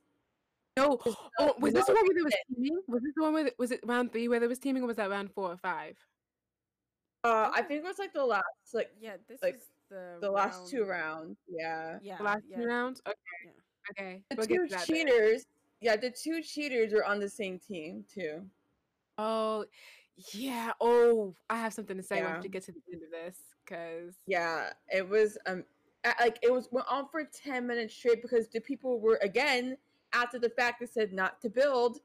[0.80, 1.00] No,
[1.40, 2.82] oh, was this the one where there was teaming?
[2.88, 4.98] Was this the one where was it round three where there was teaming, or was
[4.98, 5.98] that round four or five?
[7.24, 10.32] Uh, I think it was like the last, like Yeah, this like, is the the
[10.32, 11.38] last two rounds.
[11.50, 12.00] Yeah.
[12.02, 12.58] Yeah, The last yeah.
[12.58, 13.02] two rounds.
[13.06, 13.16] Okay.
[13.46, 13.52] Yeah.
[13.92, 14.24] Okay.
[14.30, 15.46] The we'll two to that cheaters.
[15.82, 18.46] Yeah, the two cheaters were on the same team too.
[19.18, 19.66] Oh,
[20.34, 20.72] yeah.
[20.80, 22.30] Oh, I have something to say Yeah.
[22.30, 25.66] after we get to the end of this because Yeah, it was um
[26.22, 29.78] like it was went on for ten minutes straight because the people were again
[30.14, 32.00] after the fact they said not to build,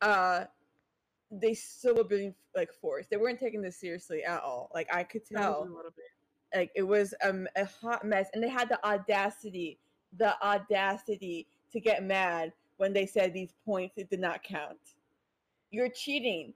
[0.00, 0.44] uh,
[1.30, 3.10] they still were being like forced.
[3.10, 4.70] They weren't taking this seriously at all.
[4.74, 5.60] Like I could tell.
[5.62, 5.92] little
[6.54, 9.78] like it was um, a hot mess and they had the audacity
[10.16, 14.78] the audacity to get mad when they said these points it did not count
[15.70, 16.54] you're cheating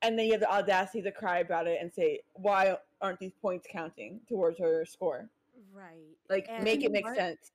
[0.00, 3.34] and then you have the audacity to cry about it and say why aren't these
[3.42, 5.28] points counting towards your score
[5.74, 6.16] Right.
[6.30, 7.16] like And- make it make What?
[7.16, 7.52] sense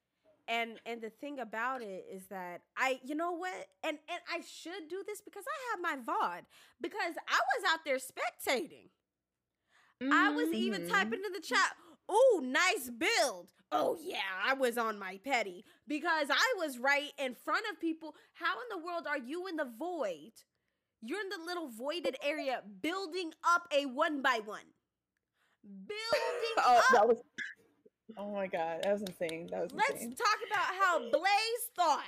[0.51, 3.53] and and the thing about it is that I you know what?
[3.83, 6.45] And and I should do this because I have my VOD
[6.81, 8.89] because I was out there spectating.
[10.11, 10.89] I was even Mhm.
[10.89, 11.77] typing in the chat,
[12.09, 17.35] "Oh, nice build." Oh yeah, I was on my petty because I was right in
[17.35, 18.15] front of people.
[18.33, 20.33] How in the world are you in the void?
[21.01, 24.73] You're in the little voided area building up a one by one.
[25.63, 27.21] Building oh up was
[28.17, 32.03] oh my god that was insane that was Let's insane talk about how Blaze thought.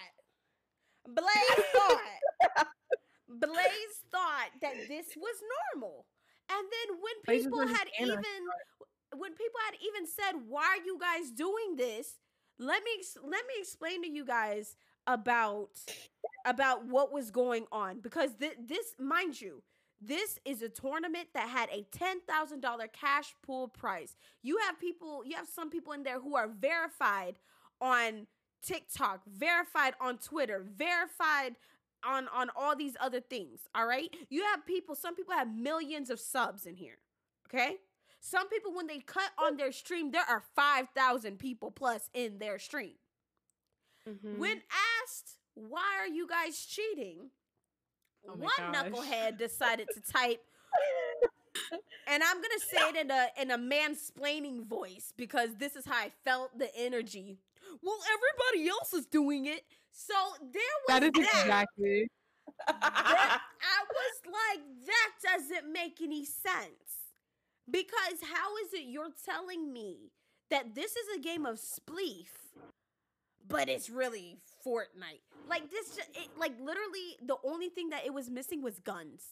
[1.08, 2.68] Blaze thought.
[3.30, 5.36] Blaze thought that this was
[5.76, 6.06] normal.
[6.50, 8.22] And then when people had even
[9.16, 12.20] when people had even said, "Why are you guys doing this?"
[12.60, 14.76] Let me let me explain to you guys
[15.08, 15.70] about
[16.46, 19.64] about what was going on because th- this, mind you,
[20.06, 24.16] this is a tournament that had a $10,000 cash pool prize.
[24.42, 27.40] You have people, you have some people in there who are verified
[27.80, 28.28] on
[28.62, 31.56] TikTok, verified on Twitter, verified
[32.06, 34.14] on on all these other things, all right?
[34.30, 36.98] You have people, some people have millions of subs in here.
[37.48, 37.78] Okay?
[38.20, 42.60] Some people when they cut on their stream, there are 5,000 people plus in their
[42.60, 42.96] stream.
[44.08, 44.38] Mhm.
[44.38, 44.64] When
[45.02, 47.32] asked, why are you guys cheating?
[48.28, 48.74] Oh my one gosh.
[48.74, 50.42] knucklehead decided to type,
[52.08, 55.96] and I'm gonna say it in a in a mansplaining voice because this is how
[55.98, 57.38] I felt the energy.
[57.82, 61.44] Well, everybody else is doing it, so there was that is that.
[61.44, 62.08] exactly.
[62.68, 67.12] That- I was like, that doesn't make any sense.
[67.70, 70.12] Because how is it you're telling me
[70.50, 72.28] that this is a game of spleef,
[73.48, 75.22] but it's really Fortnite?
[75.50, 79.24] Like this, ju- it, like literally, the only thing that it was missing was guns.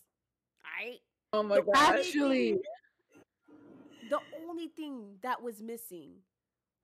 [0.80, 1.00] Right?
[1.34, 1.76] Oh my The god.
[2.00, 2.62] Actually, thing-
[4.10, 6.12] the only thing that was missing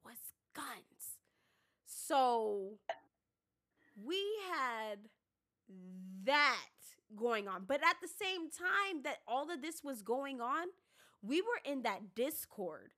[0.06, 0.16] was
[0.56, 1.18] guns.
[1.86, 2.78] So
[4.06, 4.18] we
[4.52, 5.00] had
[6.26, 6.66] that
[7.16, 7.66] going on.
[7.68, 10.68] But at the same time that all of this was going on,
[11.22, 12.92] we were in that Discord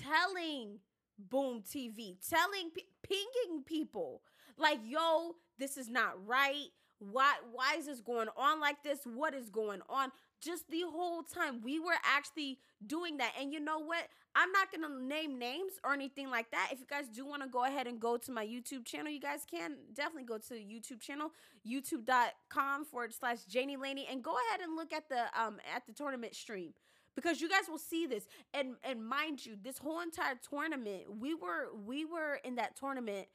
[0.00, 0.78] telling
[1.18, 2.70] Boom TV, telling
[3.02, 4.22] pinging people
[4.58, 6.68] like, "Yo, this is not right.
[6.98, 9.00] Why why is this going on like this?
[9.04, 10.10] What is going on?"
[10.40, 13.32] Just the whole time we were actually doing that.
[13.40, 14.08] And you know what?
[14.34, 16.70] I'm not going to name names or anything like that.
[16.72, 19.20] If you guys do want to go ahead and go to my YouTube channel, you
[19.20, 21.30] guys can definitely go to the YouTube channel,
[21.68, 25.92] youtube.com forward slash Janie Laney, and go ahead and look at the um at the
[25.92, 26.72] tournament stream.
[27.14, 28.26] Because you guys will see this.
[28.54, 33.28] And and mind you, this whole entire tournament, we were we were in that tournament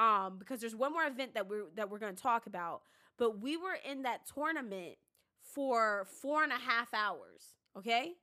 [0.00, 2.82] um because there's one more event that we're that we're gonna talk about.
[3.18, 4.96] But we were in that tournament
[5.42, 7.54] for four and a half hours.
[7.76, 8.14] Okay?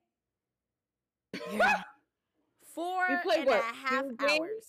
[1.54, 1.82] yeah.
[2.74, 4.66] Four We played and a half hours.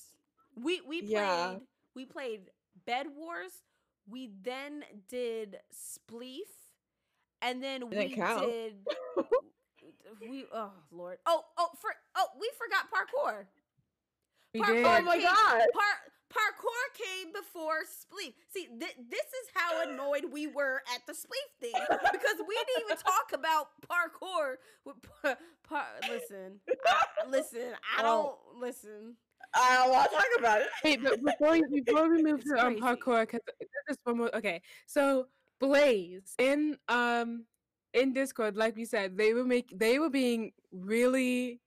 [0.54, 1.54] We we played Yeah.
[1.94, 2.50] we played
[2.86, 3.52] Bed Wars.
[4.10, 6.48] We then did Spleef,
[7.42, 8.40] and then Didn't we count.
[8.46, 8.74] did
[10.30, 13.44] we oh lord oh oh for oh we forgot parkour.
[14.54, 14.86] We Parkour did.
[14.86, 15.62] Oh my god.
[15.74, 18.34] Par- parkour came before Spleef.
[18.52, 21.72] See, th- this is how annoyed we were at the Spleef thing
[22.12, 24.56] because we didn't even talk about parkour.
[24.84, 25.38] With par-
[25.68, 27.72] par- listen, I, listen.
[27.96, 28.38] I don't Oh.
[28.58, 29.16] listen.
[29.54, 30.68] I don't want to talk about it.
[30.84, 33.40] Wait, but before we, before we move It's to um, parkour, because
[33.86, 34.36] there's one more.
[34.36, 35.26] Okay, so
[35.58, 37.44] Blaze in um
[37.94, 41.60] in Discord, like we said, they were make they were being really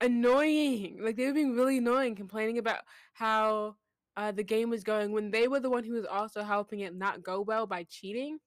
[0.00, 0.98] annoying.
[1.00, 2.80] Like they were being really annoying, complaining about
[3.14, 3.76] how
[4.16, 6.94] uh, the game was going when they were the one who was also helping it
[6.94, 8.38] not go well by cheating.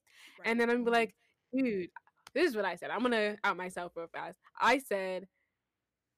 [0.44, 1.16] And then I'm like,
[1.56, 1.90] dude,
[2.34, 2.90] this is what I said.
[2.90, 4.38] I'm gonna out myself real fast.
[4.60, 5.28] I said,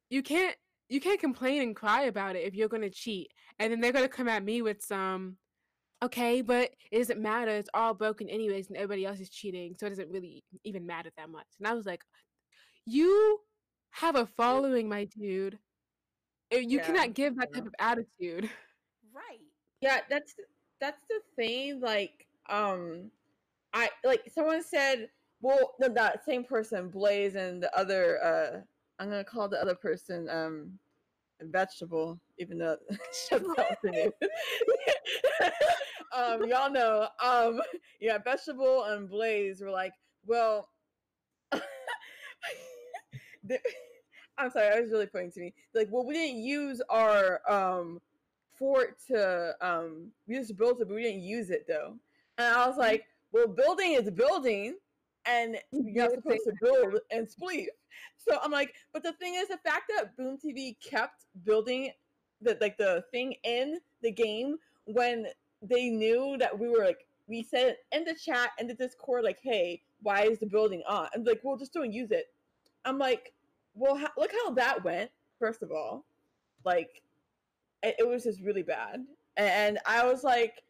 [0.10, 0.56] you can't
[0.90, 3.32] you can't complain and cry about it if you're gonna cheat.
[3.60, 5.38] And then they're gonna come at me with some
[6.04, 9.86] okay, but it doesn't matter, it's all broken anyways, and everybody else is cheating, so
[9.86, 11.48] it doesn't really even matter that much.
[11.60, 12.02] And I was like,
[12.86, 13.40] You
[13.94, 15.60] have a following, my dude.
[16.54, 18.50] Uh, You Yeah, cannot give that type of attitude.
[19.14, 19.40] right.
[19.82, 20.36] Yeah, that's
[20.80, 21.80] that's the thing.
[21.80, 23.12] Like, um,
[23.74, 25.10] I like someone said,
[25.42, 28.62] well, no, that same person, Blaze, and the other, uh,
[29.00, 30.80] I'm gonna call the other person, um,
[31.42, 34.12] vegetable, even though that's not the name.
[36.16, 37.62] um, y'all know, um,
[38.02, 39.94] yeah, vegetable and Blaze were like,
[40.26, 40.70] well,
[44.38, 45.54] I'm sorry, I was really pointing to me.
[45.74, 48.02] Like, well, we didn't use our um
[48.58, 51.96] fort to um we just built it, but we didn't use it though.
[52.38, 54.76] And I was like, well, building is building,
[55.26, 57.68] and you're not supposed to build and spleef.
[58.18, 61.92] So I'm like, but the thing is, the fact that Boom TV kept building
[62.42, 65.28] the like the thing in the game when
[65.62, 69.40] they knew that we were like we said in the chat and the Discord like,
[69.42, 71.08] hey, why is the building on?
[71.14, 72.26] And like, well, just don't use it.
[72.86, 73.34] I'm like,
[73.74, 75.12] well, ho- look how that went.
[75.40, 76.06] First of all,
[76.64, 77.02] like,
[77.82, 79.06] it, it was just really bad,
[79.38, 80.64] and I was like,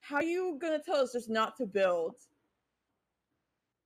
[0.00, 2.16] how are you gonna tell us just not to build?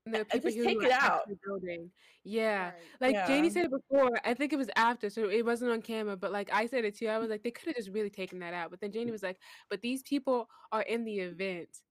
[0.06, 1.28] And there are Uh, people just who take are it out.
[1.46, 1.90] building.
[2.24, 2.70] Yeah.
[2.70, 2.74] Right.
[3.00, 6.16] Like Janie said it before, I think it was after, so it wasn't on camera,
[6.16, 7.08] but like I said it too.
[7.08, 8.70] I was like, they could have just really taken that out.
[8.70, 11.82] But then Janie was like, but these people are in the event.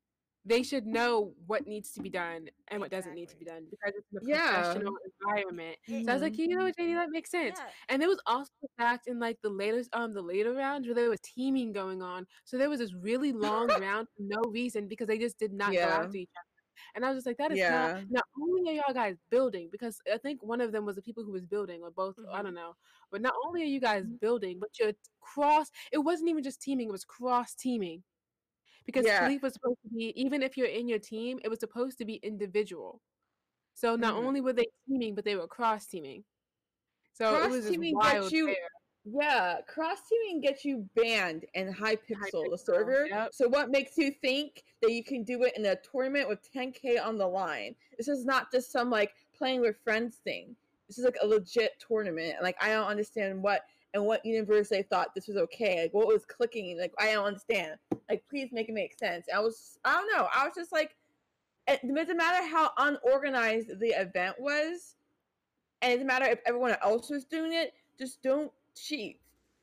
[0.45, 3.65] They should know what needs to be done and what doesn't need to be done
[3.69, 4.41] because it's in a Yeah.
[4.51, 5.77] professional environment.
[6.01, 6.39] So I was like, Mhm.
[6.39, 7.59] you know what, Janie, that makes sense.
[7.59, 7.69] Yeah.
[7.89, 10.95] And there was also the fact in like the later um the later rounds where
[10.95, 12.25] there was teaming going on.
[12.45, 15.79] So there was this really long round for no reason because they just did not
[15.79, 16.01] go Yeah.
[16.01, 16.45] after each other.
[16.95, 17.69] And I was just like, that is Yeah.
[17.69, 21.01] not not only are y'all guys building, because I think one of them was the
[21.03, 22.43] people who was building, or both, I Mhm.
[22.43, 22.75] don't know.
[23.11, 24.19] But not only are you guys Mhm.
[24.19, 28.03] building, but you're cross it wasn't even just teaming, it was cross teaming.
[28.85, 29.27] Because Yeah.
[29.27, 32.05] Spleef was supposed to be, even if you're in your team, it was supposed to
[32.05, 33.01] be individual.
[33.73, 34.25] So not Mhm.
[34.25, 36.25] only were they teaming, but they were cross teaming.
[37.13, 38.69] So just Cross-teaming gets you there.
[39.03, 43.07] Yeah, cross teaming gets you banned in Hypixel, the server.
[43.07, 43.33] yep.
[43.33, 46.97] So what makes you think that you can do it in a tournament with 10k
[46.99, 47.75] on the line?
[47.97, 50.55] This is not just some like playing with friends thing.
[50.87, 52.33] This is like a legit tournament.
[52.35, 55.83] And like I don't understand what and what universe they thought this was okay.
[55.83, 56.79] Like what was clicking?
[56.79, 57.75] Like I don't understand.
[58.09, 59.25] Like please make it make sense.
[59.33, 60.27] I was I don't know.
[60.33, 60.95] I was just like
[61.67, 64.95] it doesn't matter how unorganized the event was
[65.81, 67.73] and it doesn't matter if everyone else was doing it.
[67.99, 69.19] Just don't cheat.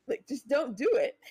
[0.06, 1.18] Like, just don't do it.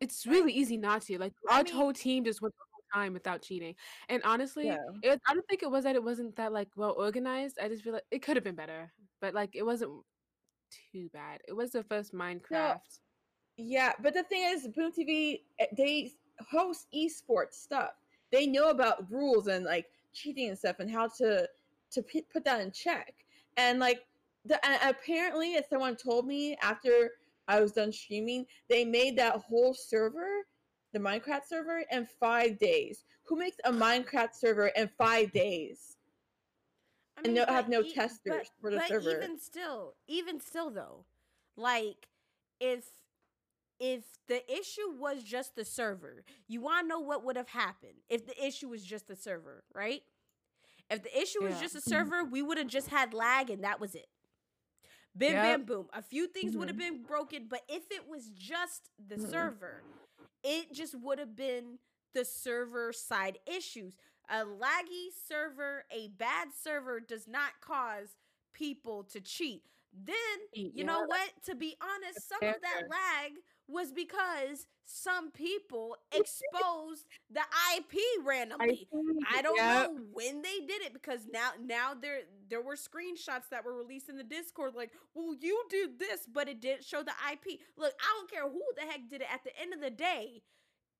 [0.00, 1.18] It's really easy not to.
[1.18, 3.74] Like I our mean- whole team just went the whole time without cheating.
[4.08, 4.76] And honestly, Yeah.
[5.02, 7.58] it, I don't think it was that it wasn't that like well organized.
[7.60, 9.90] I just feel like it could have been better, but like it wasn't
[10.92, 11.40] too bad.
[11.48, 12.80] It was the first Minecraft.
[13.56, 16.12] Yeah, but the thing is, Boom TV eh, they
[16.50, 17.92] host esports stuff.
[18.30, 21.48] They know about rules and like cheating and stuff, and how to
[21.90, 23.14] to p- put that in check.
[23.56, 24.00] And like,
[24.44, 27.10] the, and apparently, as someone told me after
[27.48, 30.46] I was done streaming, they made that whole server,
[30.92, 33.04] the Minecraft server, in five days.
[33.24, 35.97] Who makes a Minecraft server in five days?
[37.24, 39.10] I And no- but have no e- testers for the but server.
[39.10, 41.04] even still, even still though,
[41.56, 42.08] like
[42.60, 42.84] if
[43.80, 48.02] if the issue was just the server, you want to know what would have happened
[48.08, 50.02] if the issue was just the server, right?
[50.90, 51.60] If the issue was Yeah.
[51.60, 54.08] just a server, we would have just had lag and that was it.
[55.16, 55.42] Bim Yep.
[55.42, 55.88] bam boom.
[55.92, 56.78] A few things would have Mhm.
[56.78, 59.84] been broken, but if it was just the server,
[60.42, 61.78] it just would have been
[62.14, 63.96] the server side issues.
[64.30, 68.16] A laggy server, a bad server does not cause
[68.52, 69.62] people to cheat.
[69.92, 70.14] Then,
[70.74, 71.30] you know what?
[71.46, 73.32] To be honest, some of that lag
[73.68, 77.40] was because some people exposed the
[77.76, 78.88] IP randomly.
[79.24, 83.64] I don't know when they did it because now now there there were screenshots that
[83.64, 87.12] were released in the Discord like, well, you did this, but it didn't show the
[87.32, 87.60] IP.
[87.76, 89.32] Look, I don't care who the heck did it.
[89.32, 90.42] At the end of the day,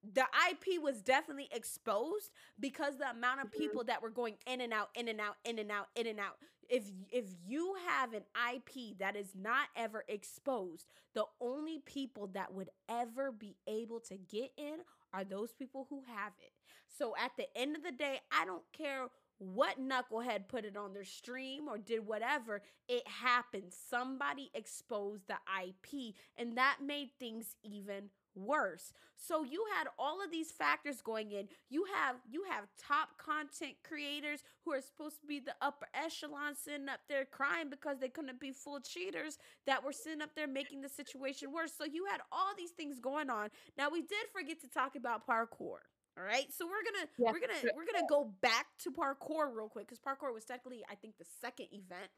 [0.03, 3.53] the IP was definitely exposed because the amount of Mhm.
[3.53, 6.20] people that were going in and out, in and out, in and out, in and
[6.20, 6.38] out.
[6.68, 12.53] If if you have an IP that is not ever exposed, the only people that
[12.53, 16.53] would ever be able to get in are those people who have it.
[16.86, 20.92] So at the end of the day, I don't care what knucklehead put it on
[20.92, 23.72] their stream or did whatever, it happened.
[23.72, 28.11] Somebody exposed the IP, and that made things even
[28.45, 28.93] worse.
[29.16, 31.49] So you had all of these factors going in.
[31.70, 36.55] You have you have top content creators who are supposed to be the upper echelon
[36.55, 40.47] sitting up there crying because they couldn't be full cheaters that were sitting up there
[40.47, 41.72] making the situation worse.
[41.76, 43.49] So you had all these things going on.
[43.76, 45.78] Now we did forget to talk about parkour.
[46.16, 49.68] All right, so we're gonna Yeah, we're gonna we're gonna go back to parkour real
[49.68, 52.11] quick because parkour was technically I think the second event.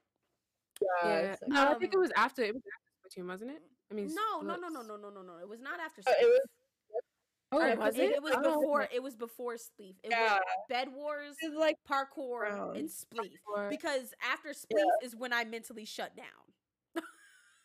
[1.05, 1.17] Yeah.
[1.33, 3.63] it's like- No, I think it Um, was after it was after Splatoon, wasn't it?
[3.91, 5.37] I mean, No, no, no, no, no, no, no, no.
[5.41, 6.03] It was not after.
[6.07, 6.41] Uh, it was-
[7.53, 8.13] Oh, Uh, was it, it?
[8.17, 8.89] it was Oh, before.
[8.93, 9.97] It was before Spleef.
[10.05, 10.35] It Yeah.
[10.35, 12.77] was Bed Wars, It's like parkour, Round.
[12.77, 13.33] and Spleef.
[13.45, 16.27] Or- Because after Spleef is when I mentally shut down.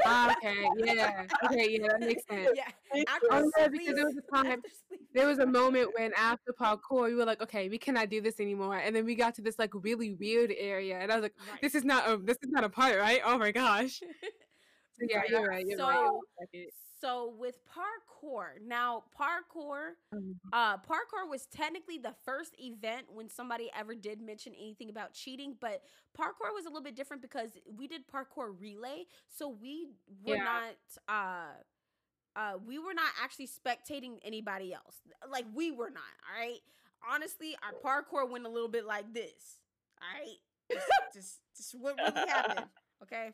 [0.03, 2.49] Ah, okay, yeah, okay, yeah, that makes sense.
[2.53, 2.69] Yeah.
[3.07, 3.27] After too.
[3.31, 4.63] Oh, yeah, because there was a time-
[5.13, 8.41] There was a moment when after parkour, we were like, okay, we cannot do this
[8.41, 11.35] anymore, and then we got to this like really weird area, and I was like,
[11.49, 11.61] Right.
[11.61, 13.21] this is not a this is not a part, right?
[13.23, 14.01] Oh my gosh.
[14.99, 15.65] Yeah, you're right.
[15.67, 15.95] You're right.
[15.95, 16.69] So- like.
[17.01, 23.69] So with parkour, now parkour, Um, uh, parkour was technically the first event when somebody
[23.75, 25.83] ever did mention anything about cheating, but
[26.17, 29.89] parkour was a little bit different because we did parkour relay, so we
[30.23, 30.43] were Yeah.
[30.45, 30.75] not,
[31.07, 31.53] uh,
[32.39, 35.01] uh, we were not actually spectating anybody else.
[35.27, 36.03] Like we were not.
[36.33, 36.61] All right.
[37.07, 39.59] Honestly, our parkour went a little bit like this.
[40.01, 40.37] All right.
[40.71, 42.69] Just, just, just what really happened.
[43.03, 43.33] Okay.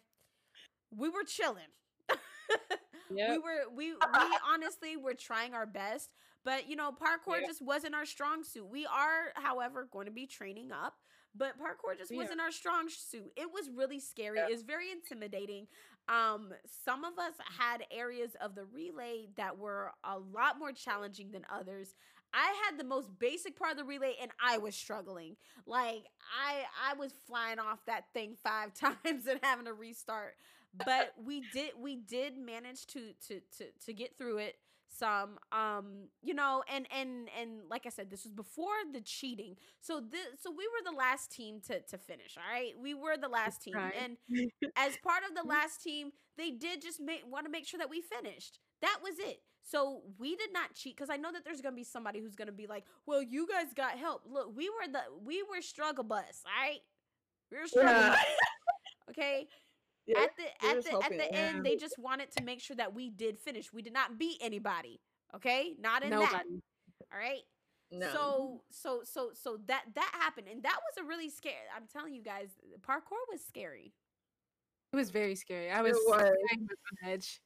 [0.96, 1.70] We were chilling.
[3.26, 6.10] we were we we honestly were trying our best
[6.44, 10.26] but you know parkour just wasn't our strong suit we are however going to be
[10.26, 10.96] training up
[11.36, 12.18] but parkour just Yeah.
[12.18, 14.48] wasn't our strong suit it was really scary Yeah.
[14.48, 15.68] it was very intimidating
[16.10, 16.54] um
[16.86, 21.46] some of us had areas of the relay that were a lot more challenging than
[21.52, 21.94] others
[22.34, 25.36] I had the most basic part of the relay and I was struggling.
[25.66, 26.06] Like
[26.42, 30.36] I I was flying off that thing 5 times and having to restart
[30.74, 34.56] but we did we did manage to to to to get through it
[34.90, 39.56] some um you know and and and like i said this was before the cheating.
[39.82, 42.74] So this so we were the last team to to finish all right?
[42.80, 43.94] We were the last team Right.
[44.04, 44.18] and
[44.78, 47.90] as part of the last team they did just make want to make sure that
[47.90, 48.60] we finished.
[48.82, 49.42] That was it.
[49.64, 52.52] So we did not cheat because i know that there's gonna be somebody who's gonna
[52.52, 54.24] be like well you guys got help.
[54.30, 56.80] Look we were the we were struggle bus all right?
[57.52, 58.10] We were struggle Yeah.
[58.10, 58.20] bus
[59.12, 59.48] okay
[60.08, 62.94] Yeah, at the at the at the end they just wanted to make sure that
[62.94, 65.00] we did finish we did not beat anybody
[65.36, 66.44] okay not in that
[67.14, 67.42] all right
[67.92, 68.08] no.
[68.12, 72.14] so so so so that that happened and that was a really scary i'm telling
[72.16, 72.50] you guys
[72.82, 73.94] parkour was scary
[74.92, 75.70] It was very scary.
[75.70, 76.22] I was, was.
[76.22, 77.40] on edge.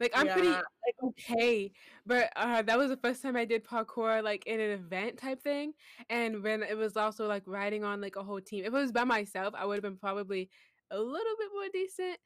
[0.00, 1.70] Like I'm pretty like okay,
[2.04, 5.42] but uh, that was the first time I did parkour like in an event type
[5.42, 5.74] thing,
[6.10, 8.64] and when it was also like riding on like a whole team.
[8.64, 10.50] If it was by myself, I would have been probably
[10.92, 12.18] a little bit more decent.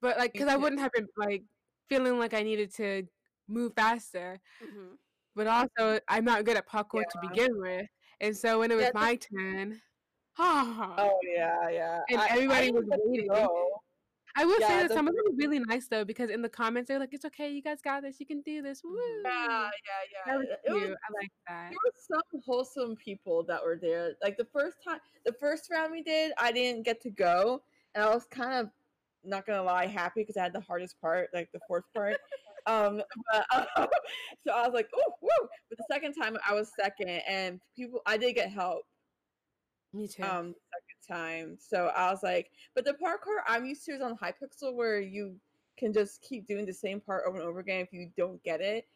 [0.00, 1.44] But like, because I wouldn't have been like
[1.88, 3.04] feeling like I needed to
[3.48, 4.40] move faster.
[4.62, 4.98] Mhm.
[5.34, 7.88] But also, I'm not good at parkour to begin with,
[8.20, 9.82] and so when it was Yeah, my turn,
[10.38, 12.00] ah, Oh yeah, yeah.
[12.08, 13.26] and I- I everybody didn't was waiting.
[13.28, 13.80] go.
[14.36, 16.48] I will Yeah, say that some of them were really nice though, because in the
[16.48, 18.96] comments they're like, "It's okay, you guys got this, you can do this." Woo!
[19.24, 20.36] Yeah, yeah, yeah.
[20.36, 21.70] was It was I like that.
[21.70, 24.14] there were some wholesome people that were there.
[24.22, 27.64] Like the first time, the first round we did, I didn't get to go,
[27.94, 28.70] and I was kind of
[29.24, 32.16] not gonna lie happy because I had the hardest part, like the fourth part.
[32.66, 33.66] um, but um,
[34.46, 38.00] so I was like, "Ooh, woo!" But the second time, I was second, and people,
[38.06, 38.82] I did get help.
[39.92, 40.24] Me too.
[40.24, 44.02] Um, the second time, so I was like, but the parkour I'm used to is
[44.02, 45.36] on Hypixel, where you
[45.76, 48.60] can just keep doing the same part over and over again if you don't get
[48.60, 48.86] it.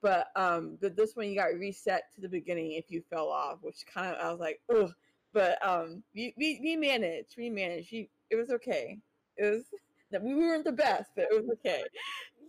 [0.00, 3.58] But um, but this one you got reset to the beginning if you fell off,
[3.62, 4.92] which kind of I was like, ugh.
[5.32, 7.92] But um, we we, we managed, we managed.
[7.92, 8.98] You, it was okay.
[9.36, 9.62] It was
[10.10, 11.82] that we weren't the best, but it was okay.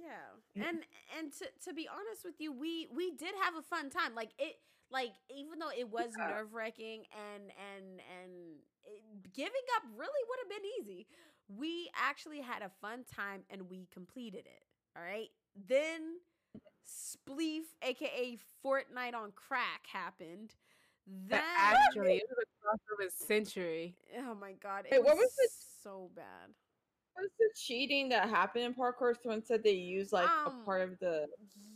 [0.04, 0.10] Yeah.
[0.68, 0.80] And
[1.18, 4.16] and to to be honest with you, we we did have a fun time.
[4.16, 4.58] Like it
[4.92, 6.28] like even though it was Yeah.
[6.28, 8.32] nerve-wracking and and and
[8.84, 11.08] it, giving up really would have been easy.
[11.56, 14.64] We actually had a fun time and we completed it.
[14.98, 15.30] All right?
[15.68, 16.18] Then
[16.88, 20.56] Spleef aka Fortnite on crack happened.
[21.28, 21.44] That
[21.88, 22.48] actually, it was a
[23.06, 23.96] crossover century.
[24.18, 24.86] Oh my god.
[24.88, 26.54] It Wait, what was was the- so bad.
[27.14, 29.14] What was the cheating that happened in parkour?
[29.22, 31.28] Someone said they used like Um, a part of the.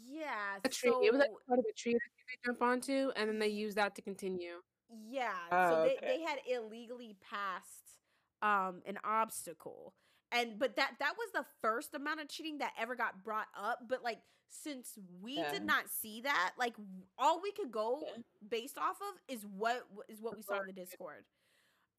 [0.06, 0.58] Yeah.
[0.64, 0.92] A tree.
[1.04, 3.48] it was like part of a tree that you could jump onto, and then they
[3.50, 4.62] use that to continue.
[5.10, 5.34] Yeah.
[5.52, 6.18] Oh, so they, okay.
[6.18, 8.00] they had illegally passed
[8.42, 9.94] um an obstacle.
[10.32, 13.80] And but that that was the first amount of cheating that ever got brought up.
[13.90, 15.52] But like since we Yeah.
[15.52, 16.76] did not see that, like
[17.18, 18.22] all we could go Yeah.
[18.48, 21.26] based off of is what is what we saw in the Discord.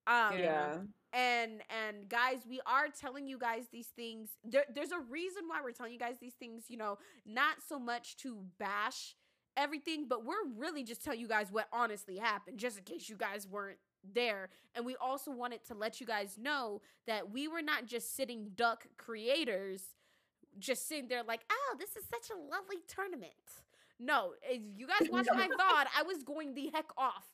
[0.07, 0.77] Um Yeah.
[1.13, 4.31] and and guys we are telling you guys these things.
[4.45, 7.79] There, there's a reason why we're telling you guys these things you know not so
[7.79, 9.17] much to bash
[9.57, 13.17] everything but we're really just telling you guys what honestly happened just in case you
[13.17, 13.79] guys weren't
[14.13, 14.51] there.
[14.75, 18.51] And we also wanted to let you guys know that we were not just sitting
[18.57, 19.83] duck creators
[20.59, 23.33] just sitting there like oh this is such a lovely tournament.
[23.99, 27.25] No if you guys watch my vod i was going the heck off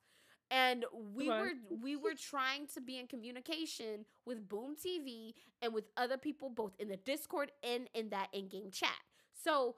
[0.51, 0.85] and
[1.15, 6.17] we were we were trying to be in communication with Boom TV and with other
[6.17, 8.91] people both in the Discord and in that in-game chat.
[9.33, 9.77] So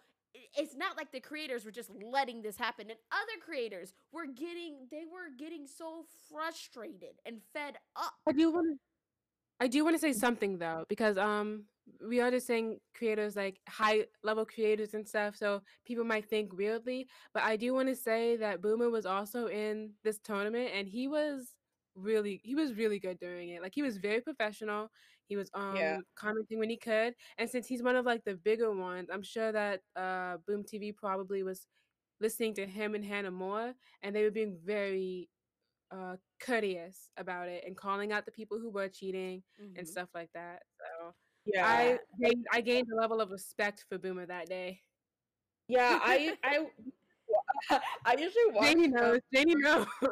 [0.54, 4.86] it's not like the creators were just letting this happen and other creators were getting
[4.90, 8.14] they were getting so frustrated and fed up.
[8.26, 8.78] I do want to.
[9.60, 11.66] I do want to say something though, because um,
[12.08, 16.52] we are just saying creators like high level creators and stuff, so people might think
[16.54, 17.08] weirdly.
[17.34, 21.08] But I do want to say that Boomer was also in this tournament, and he
[21.08, 21.54] was
[21.94, 23.62] really he was really good during it.
[23.62, 24.90] Like he was very professional.
[25.28, 25.96] He was um Yeah.
[26.16, 29.52] commenting when he could, and since he's one of like the bigger ones, I'm sure
[29.52, 31.66] that uh Boom TV probably was
[32.20, 35.28] listening to him and Hannah more, and they were being very
[35.90, 39.42] uh courteous about it and calling out the people who were cheating
[39.76, 39.92] and Mhm.
[39.92, 40.62] stuff like that.
[40.78, 41.66] So Yeah.
[41.66, 44.80] I gained, I gained a level of respect for Boomer that day.
[45.68, 45.98] yeah.
[46.02, 46.66] I I
[48.04, 48.66] I usually watch.
[48.68, 49.20] Jamie um, knows.
[49.34, 49.86] Jamie knows.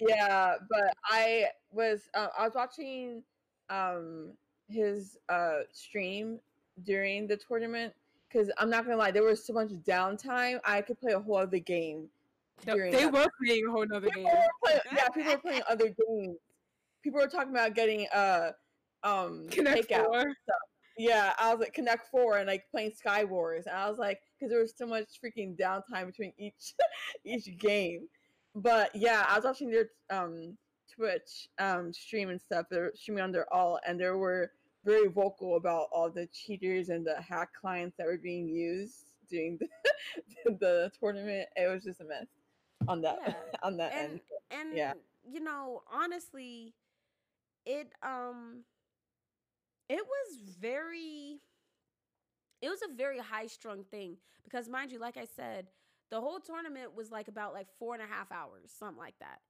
[0.00, 3.20] yeah but i was uh, i was watching
[3.68, 4.32] um
[4.68, 6.38] his uh stream
[6.84, 7.92] during the tournament
[8.28, 11.36] because i'm not gonna lie there was so much downtime i could play a whole
[11.38, 12.08] other game
[12.64, 14.32] No, they that were playing a whole other people game.
[14.62, 16.38] playing, yeah people were playing other games
[17.02, 18.52] people were talking about getting uh
[19.02, 20.24] um Connect takeout Four.
[20.96, 23.66] yeah i was like connect four and like playing sky wars.
[23.66, 26.74] And i was like because there was so much freaking downtime between each
[27.24, 28.08] each game.
[28.54, 30.56] But yeah i was watching their um
[30.92, 32.66] twitch um stream and stuff.
[32.70, 34.50] They're streaming on their all and they were
[34.84, 39.58] very vocal about all the cheaters and the hack clients that were being used during
[39.58, 39.68] the,
[40.60, 41.48] the tournament.
[41.56, 42.26] It was just a mess
[42.88, 44.20] on that Yeah, on that and end.
[44.50, 44.92] and Yeah.
[45.22, 46.74] you know honestly
[47.66, 48.64] it um
[49.88, 51.40] it was very
[52.60, 55.66] it was a very high strung thing because mind you like i said
[56.10, 59.40] the whole tournament was like about like four and a half hours something like that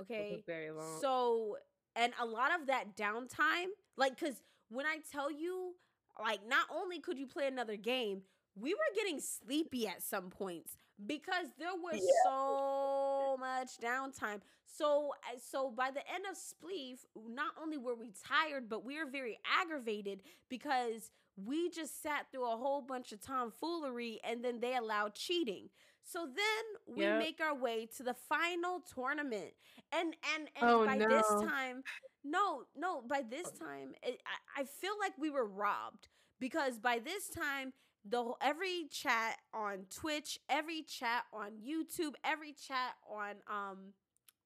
[0.00, 1.00] okay very long.
[1.00, 1.56] so,
[1.96, 5.74] and a lot of that downtime, like, cause when I tell you,
[6.20, 8.22] like, not only could you play another game,
[8.54, 10.76] we were getting sleepy at some points
[11.06, 12.10] because there was Yeah.
[12.24, 12.89] so
[13.36, 14.40] much downtime.
[14.66, 18.98] So, uh, so by the end of Spleef, not only were we tired, but we
[18.98, 24.60] were very aggravated because we just sat through a whole bunch of tomfoolery and then
[24.60, 25.68] they allowed cheating.
[26.04, 27.12] So then we Yep.
[27.12, 29.52] make our way to the final tournament,
[29.92, 31.82] and and and Oh, by this time,
[32.24, 34.20] no, no, by this time, it,
[34.56, 36.08] I, I feel like we were robbed
[36.40, 37.72] because by this time,
[38.08, 43.78] the every chat on Twitch, every chat on YouTube, every chat on um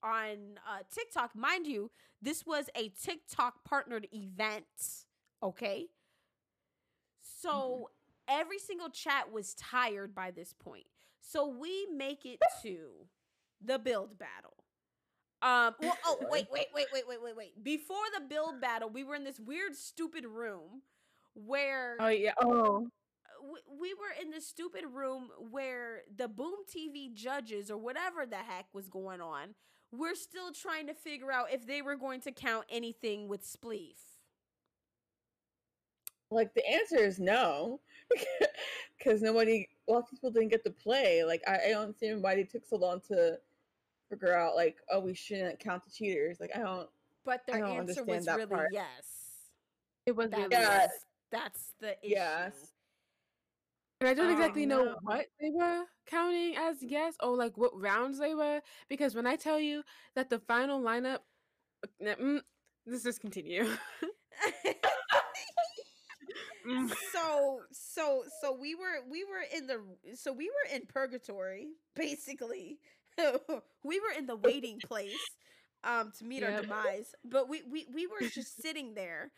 [0.03, 1.91] on uh, TikTok, mind you,
[2.21, 4.65] this was a TikTok partnered event.
[5.43, 5.87] Okay,
[7.21, 7.91] so
[8.29, 10.87] every single chat was tired by this point.
[11.21, 13.07] So we make it to
[13.65, 14.55] the build battle.
[15.43, 15.75] Um.
[15.81, 15.97] Well.
[16.05, 16.19] Oh.
[16.31, 16.47] Wait.
[16.51, 16.67] Wait.
[16.75, 16.87] Wait.
[16.93, 17.05] Wait.
[17.09, 17.23] Wait.
[17.23, 17.37] Wait.
[17.37, 17.65] Wait.
[17.65, 20.83] Before the build battle, we were in this weird, stupid room
[21.35, 22.33] where Oh yeah.
[22.43, 22.89] Oh.
[23.45, 28.37] We, we were in this stupid room where the Boom TV judges or whatever the
[28.37, 29.55] heck was going on,
[29.93, 33.97] we're still trying to figure out if they were going to count anything with spleef.
[36.31, 37.81] Like the answer is no,
[38.99, 41.23] because nobody, a lot of people didn't get to play.
[41.25, 43.39] Like I, I don't see why they took so long to
[44.11, 44.57] figure out.
[44.57, 46.41] Like, oh, we shouldn't count the cheaters.
[46.41, 46.89] Like I don't.
[47.25, 48.71] But their don't answer was really part.
[48.73, 48.87] yes.
[50.07, 50.79] It was That really Yeah.
[50.87, 52.15] was- that's the issue.
[52.15, 52.53] Yes.
[54.05, 54.97] And I don't Oh, exactly know no.
[55.03, 59.37] what they were counting as yes or like what rounds they were because when I
[59.37, 59.83] tell you
[60.15, 61.21] that the final lineup,
[61.85, 62.41] uh, mm,
[62.87, 63.67] let's just continue.
[66.89, 69.81] So so so we were we were in the
[70.15, 72.79] so we were in purgatory basically
[73.85, 75.37] we were in the waiting place
[75.85, 79.31] um to meet our demise but we we we were just sitting there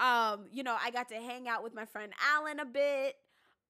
[0.00, 3.14] um you know i got to hang out with my friend alan a bit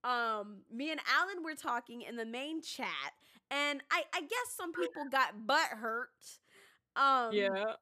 [0.04, 3.12] um me and alan were talking in the main chat
[3.50, 6.10] and i i guess some people got butt hurt
[6.96, 7.74] um yeah.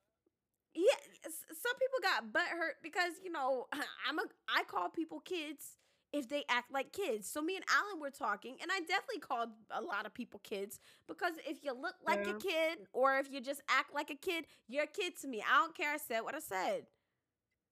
[0.74, 0.94] yeah,
[1.24, 3.66] some people got butt hurt because you know
[4.08, 5.76] I'm a I call people kids
[6.12, 7.28] if they act like kids.
[7.30, 10.80] So me and Alan were talking, and I definitely called a lot of people kids
[11.08, 12.32] because if you look like Yeah.
[12.32, 15.42] a kid or if you just act like a kid, you're a kid to me.
[15.42, 15.92] I don't care.
[15.94, 16.86] I said what I said.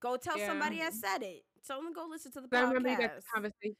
[0.01, 0.47] Go tell Yeah.
[0.47, 1.43] somebody I said it.
[1.65, 3.15] Tell them go listen to the I remember you got podcast.
[3.15, 3.75] the conversation.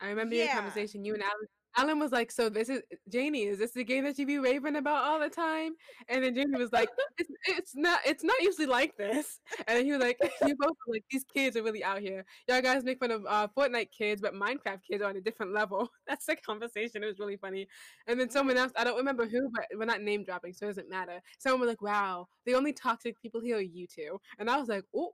[0.00, 1.04] I remember your conversation.
[1.04, 1.46] You and Alan.
[1.78, 3.44] Alan was like, "So this is Janie.
[3.44, 5.74] Is this the game that you be raving about all the time?"
[6.08, 6.88] And then Janie was like,
[7.18, 8.00] "It's, it's not.
[8.06, 11.24] It's not usually like this." And then he was like, "You both are like these
[11.24, 12.24] kids are really out here.
[12.48, 15.52] Y'all guys make fun of uh, Fortnite kids, but Minecraft kids are on a different
[15.52, 17.02] level." That's the conversation.
[17.02, 17.68] It was really funny.
[18.06, 20.70] And then someone else, I don't remember who, but we're not name dropping, so it
[20.70, 21.20] doesn't matter.
[21.38, 24.18] Someone was like, "Wow, the only toxic people here are you two.
[24.38, 25.12] And I was like, "Oh."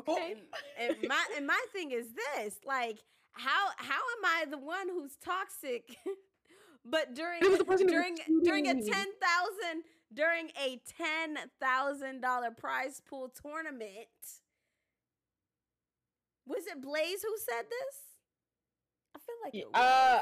[0.00, 0.34] Okay.
[0.78, 2.98] and, and my and my thing is this like
[3.32, 5.96] how how am i the one who's toxic
[6.84, 9.82] but during It was the person who was during during a 10,000
[10.14, 14.08] during a $10,000 prize pool tournament
[16.46, 17.96] was it blaze who said this
[19.16, 19.80] i feel like Yeah, it was.
[19.82, 20.20] uh,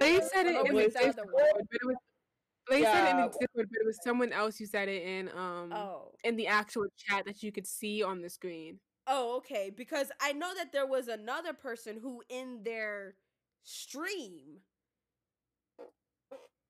[0.00, 1.66] They said don't it in was the it the it's other Discord, one?
[1.70, 1.96] but it was
[2.68, 5.28] they said it in the Discord, but it was someone else who said it in
[5.30, 8.80] um oh in the actual chat that you could see on the screen.
[9.06, 9.70] Oh, okay.
[9.74, 13.14] Because I know that there was another person who in their
[13.62, 14.60] stream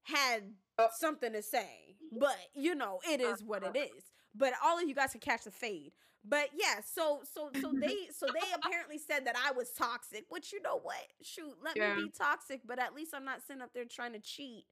[0.04, 0.88] had Oh.
[0.98, 1.96] something to say.
[2.12, 3.86] But you know, it is what it uh-huh.
[3.96, 4.04] is.
[4.34, 5.92] But all of you guys can catch the fade.
[6.24, 10.52] But yeah, so so so they so they apparently said that I was toxic, which
[10.52, 11.06] you know what?
[11.22, 11.94] Shoot, let Yeah.
[11.94, 14.64] me be toxic, but at least I'm not sitting up there trying to cheat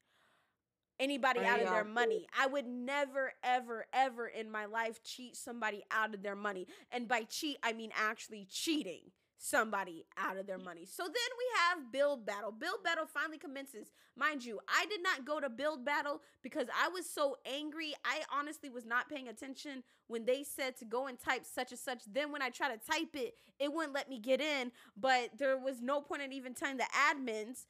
[1.01, 2.27] anybody out of their money.
[2.39, 6.67] I would never, ever, ever in my life cheat somebody out of their money.
[6.93, 10.87] And by cheat, I mean actually cheating somebody out of their money.
[10.87, 12.51] So then we have build battle.
[12.51, 13.89] Build battle finally commences.
[14.17, 17.93] Mind you, I did not go to build battle because I was so angry.
[18.05, 21.79] I honestly was not paying attention when they said to go and type such and
[21.79, 22.03] such.
[22.11, 24.73] Then when I tried to type it, it wouldn't let me get in.
[24.97, 27.67] But there was no point in even telling the admins,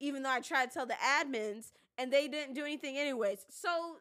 [0.00, 3.46] even though I tried to tell the admins, and they didn't do anything anyways.
[3.50, 3.98] So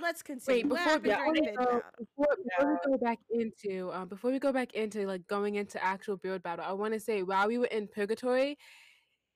[0.00, 0.62] let's continue.
[0.62, 4.08] Wait, before, happened yeah, during before, we go, before, before we go back into um,
[4.08, 7.22] before we go back into like going into actual build battle, I want to say
[7.22, 8.56] while we were in purgatory,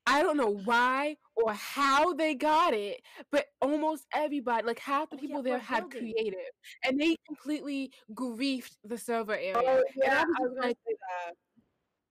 [0.06, 5.16] I don't know why or how they got it, but almost everybody, like half the
[5.16, 6.12] Oh, yeah, people there we're had building.
[6.14, 6.50] creative,
[6.84, 9.54] and they completely griefed the server area.
[9.56, 10.94] Oh yeah, I I was was just gonna like, say
[11.26, 11.34] that.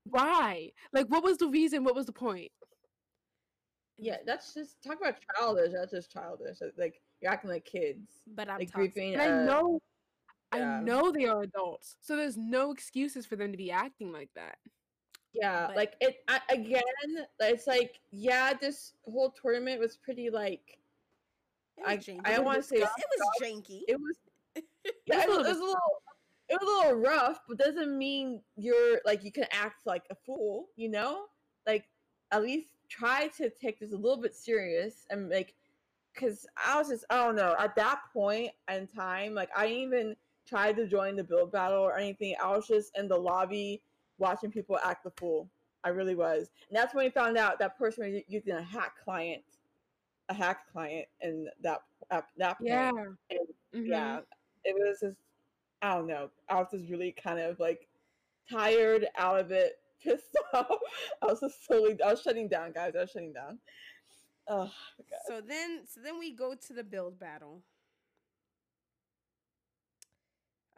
[0.06, 0.72] why?
[0.94, 1.84] Like, what was the reason?
[1.84, 2.52] What was the point?
[4.02, 5.74] Yeah, that's just talk about childish.
[5.74, 6.58] That's just childish.
[6.76, 8.24] Like you're acting like kids.
[8.36, 8.94] But I'm like toxic.
[8.96, 9.14] grieving.
[9.14, 9.80] And I uh, know,
[10.56, 10.78] yeah.
[10.80, 14.30] I know they are adults, so there's no excuses for them to be acting like
[14.36, 14.58] that.
[15.34, 16.82] Yeah, But- like it I, again.
[17.40, 20.80] It's like yeah, this whole tournament was pretty like
[21.78, 22.10] It I- was.
[22.26, 22.90] I don't wanna say it was,
[23.40, 23.82] it janky.
[23.88, 24.18] it was.
[25.06, 26.02] Yeah, it was, it was a little.
[26.50, 30.16] It was a little rough, but doesn't mean you're like you can act like a
[30.16, 30.70] fool.
[30.76, 31.26] You know,
[31.68, 31.86] like
[32.32, 35.56] at least tried to take this a little bit serious and like
[36.14, 39.84] because I was just I don't know at that point in time like I didn't
[39.84, 40.16] even
[40.46, 42.36] tried to join the build battle or anything.
[42.44, 43.82] I was just in the lobby
[44.18, 45.50] watching people act the fool.
[45.84, 48.98] I really was, and that's when we found out that person was using a hack
[49.04, 49.44] client,
[50.30, 51.82] a hack client, and that
[52.12, 52.70] at that point.
[52.70, 52.92] Yeah.
[53.32, 53.88] And Mhm.
[53.88, 54.22] yeah,
[54.66, 55.18] it was just
[55.82, 56.30] I don't know.
[56.50, 57.90] I was just really kind of like
[58.50, 60.68] tired out of it, pissed off.
[61.22, 62.94] I was just totally I was shutting down, guys.
[62.96, 63.60] I was shutting down.
[64.48, 64.66] Oh
[65.10, 65.20] god.
[65.28, 67.62] So then, so then we go to the build battle.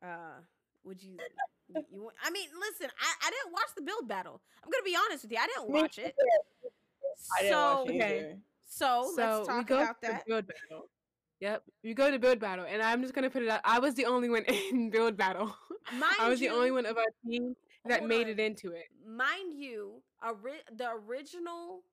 [0.01, 0.41] Uh,
[0.83, 1.11] would you?
[1.11, 1.17] you-
[1.91, 4.41] you want, I mean, listen, I, I didn't watch the build battle.
[4.63, 6.13] I'm gonna be honest with you, I didn't watch it.
[7.37, 8.17] I didn't so, watch it okay.
[8.19, 8.37] either.
[8.65, 10.25] so so let's we talk go about to that.
[10.27, 10.85] build battle.
[11.39, 13.61] Yep, we go to build battle, and I'm just gonna put it out.
[13.63, 15.55] I was the only one in build battle.
[15.91, 17.55] Mind I was you, the only one of our team
[17.85, 18.29] that hold made on.
[18.29, 18.85] it into it.
[19.05, 21.83] mind you, ori- the original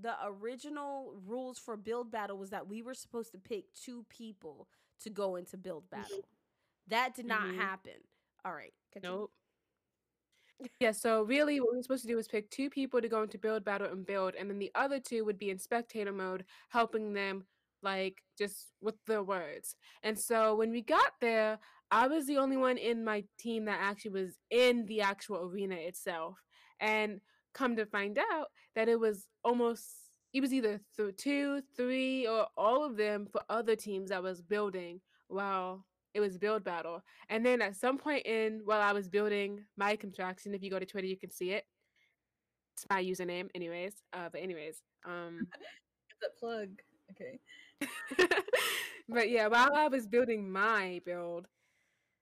[0.00, 4.68] the original rules for build battle was that we were supposed to pick two people
[5.02, 6.28] to go into build battle.
[6.88, 7.56] That did not Mhm.
[7.56, 8.06] happen.
[8.44, 9.16] All right, continue.
[9.16, 9.32] Nope.
[10.80, 13.22] Yeah, so really what we were supposed to do was pick two people to go
[13.22, 16.44] into build battle and build, and then the other two would be in spectator mode,
[16.68, 17.46] helping them
[17.82, 19.76] like just with the words.
[20.02, 21.58] And so when we got there,
[21.90, 25.74] I was the only one in my team that actually was in the actual arena
[25.76, 26.38] itself.
[26.80, 27.20] And
[27.54, 29.84] come to find out that it was almost
[30.34, 34.42] it was either th- two, three, or all of them for other teams that was
[34.42, 37.02] building while it was build battle.
[37.28, 40.78] And then at some point in while I was building my contraction, if you go
[40.78, 41.64] to Twitter, you can see it.
[42.74, 43.94] It's my username, anyways.
[44.12, 45.46] Uh, but anyways, um,
[46.20, 46.68] that plug.
[47.10, 47.40] Okay.
[49.08, 51.46] but yeah, while I was building my build,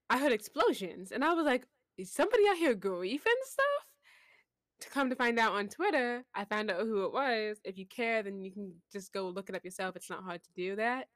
[0.09, 1.67] I heard explosions, and I was like,
[1.99, 3.87] "Is somebody out here griefing stuff?"
[4.81, 7.59] To come to find out on Twitter, I found out who it was.
[7.65, 9.97] If you care, then you can just go look it up yourself.
[9.97, 11.09] It's not hard to do that.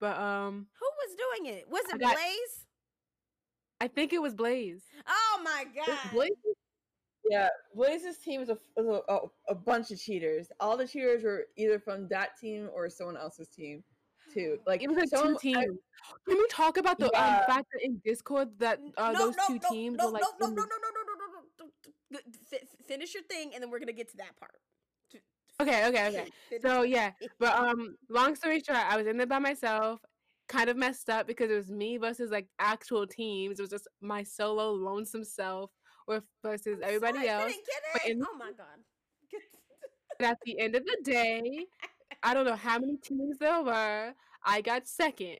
[0.00, 1.64] But um, Who was doing it?
[1.68, 2.66] Was it got- Blaze?
[3.80, 4.84] I think it was Blaze.
[5.06, 5.98] Oh my god!
[6.12, 6.30] Blaze,
[7.28, 9.18] yeah, Blaze's team is is a, a,
[9.48, 10.48] a bunch of cheaters.
[10.60, 13.82] All the cheaters were either from that team or someone else's team,
[14.36, 14.58] too.
[14.66, 15.78] Like It was like someone- two teams.
[16.28, 17.38] Can we talk about the Yeah.
[17.40, 20.12] um, fact that in Discord that uh, no, those no, two no, teams no, were
[20.12, 21.66] like no, no, no, no, no, no, no, no, no, no,
[22.10, 22.18] no.
[22.52, 24.60] F- f- finish your thing, and then we're gonna get to that part.
[25.58, 26.60] Okay, okay, okay.
[26.62, 27.10] So yeah,
[27.40, 30.00] but um, long story short, I was in there by myself,
[30.48, 33.58] kind of messed up because it was me versus like actual teams.
[33.58, 35.70] It was just my solo lonesome self
[36.06, 37.52] with versus everybody Sorry, I else.
[37.52, 38.10] didn't get it.
[38.12, 38.78] in- Oh my god!
[40.18, 41.66] But at the end of the day,
[42.22, 44.14] I don't know how many teams there were.
[44.44, 45.38] I got second,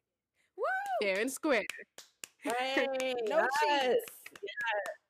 [0.56, 0.64] Woo!
[1.02, 1.62] fair and square.
[2.42, 2.86] Hey,
[3.28, 4.04] No yes, cheats.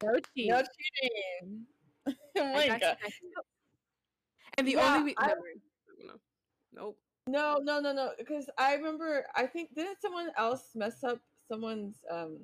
[0.02, 0.48] No cheats.
[0.48, 1.66] No cheating.
[2.38, 2.96] oh my god.
[4.58, 5.40] And the Yeah, only re- I- never
[6.04, 6.12] no,
[6.72, 6.98] nope.
[7.28, 8.12] No, no, no, no.
[8.16, 11.18] Because I remember, I think didn't someone else mess up
[11.50, 12.38] someone's um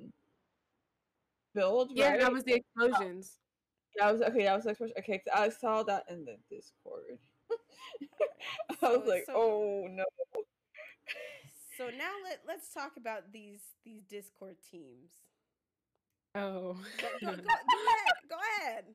[1.55, 1.91] build?
[1.93, 2.19] Yeah, right?
[2.19, 3.37] that was the explosions.
[3.97, 4.43] Yeah, I was okay.
[4.43, 5.19] That was like okay.
[5.19, 7.19] 'cause I saw that in the Discord.
[8.81, 10.05] I was like, so- oh no.
[11.77, 15.09] So now let let's talk about these these Discord teams.
[16.35, 16.77] Oh.
[16.99, 18.13] Go, go, go, go ahead.
[18.29, 18.85] Go ahead.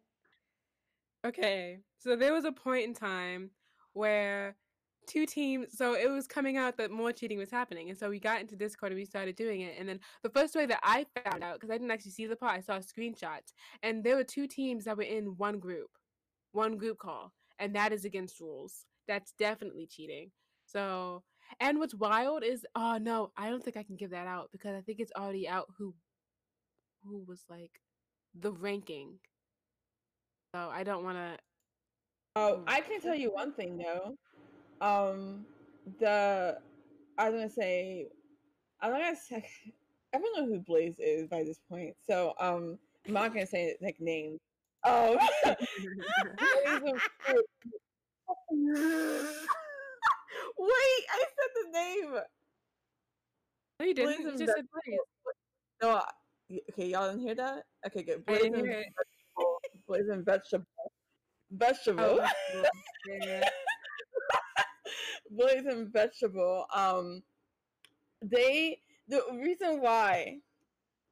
[1.27, 3.51] Okay, so there was a point in time
[3.93, 4.57] where
[5.09, 8.21] two teams, so it was coming out that more cheating was happening, and so we
[8.21, 9.75] got into Discord and we started doing it.
[9.79, 12.37] And then the first way that I found out, because I didn't actually see the
[12.37, 15.91] part, I saw screenshots, and there were two teams that were in one group,
[16.53, 18.87] one group call, and that is against rules.
[19.07, 20.31] That's definitely cheating.
[20.67, 21.23] So,
[21.61, 24.75] and what's wild is, oh no, I don't think I can give that out because
[24.77, 25.95] I think it's already out who,
[27.05, 27.81] who was like,
[28.39, 29.19] the ranking.
[30.55, 31.39] So I don't want to
[32.37, 32.65] Oh, Mm.
[32.69, 34.17] I can tell you one thing though.
[34.81, 35.45] Um,
[35.99, 36.59] the
[37.19, 38.07] I was gonna say,
[38.81, 39.49] I'm not gonna say.
[40.15, 44.01] Everyone know who Blaze is by this point, so um, I'm not gonna say like
[44.01, 44.41] names.
[44.85, 45.57] Um, Blaze
[46.67, 47.47] and Fruit.
[50.59, 52.13] Wait, I said the name.
[53.81, 54.21] No, you didn't.
[54.21, 54.99] You and just said Blaze.
[55.83, 56.11] No, I-
[56.49, 57.65] y- okay, y'all didn't hear that.
[57.87, 58.19] Okay, good.
[58.27, 58.87] I Blaze didn't and hear it.
[58.97, 59.61] vegetable.
[59.87, 60.67] Blaze and vegetable.
[61.51, 62.21] Vegetable.
[62.21, 63.43] Oh, well.
[65.31, 66.67] Blaze and vegetable.
[66.75, 67.23] Um,
[68.23, 70.41] they the reason why,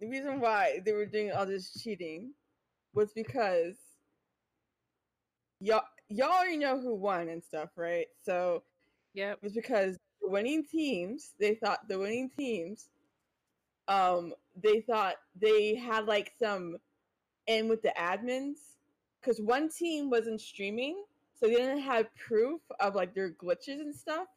[0.00, 2.34] the reason why they were doing all this cheating,
[2.96, 3.76] was because
[5.60, 8.06] y'all y'all already know who won and stuff, right?
[8.24, 8.62] So
[9.14, 12.88] yeah, it was because the winning teams they thought the winning teams,
[13.88, 16.78] um, they thought they had like some
[17.46, 18.76] in with the admins
[19.20, 23.94] because one team wasn't streaming so they didn't have proof of like their glitches and
[23.94, 24.28] stuff.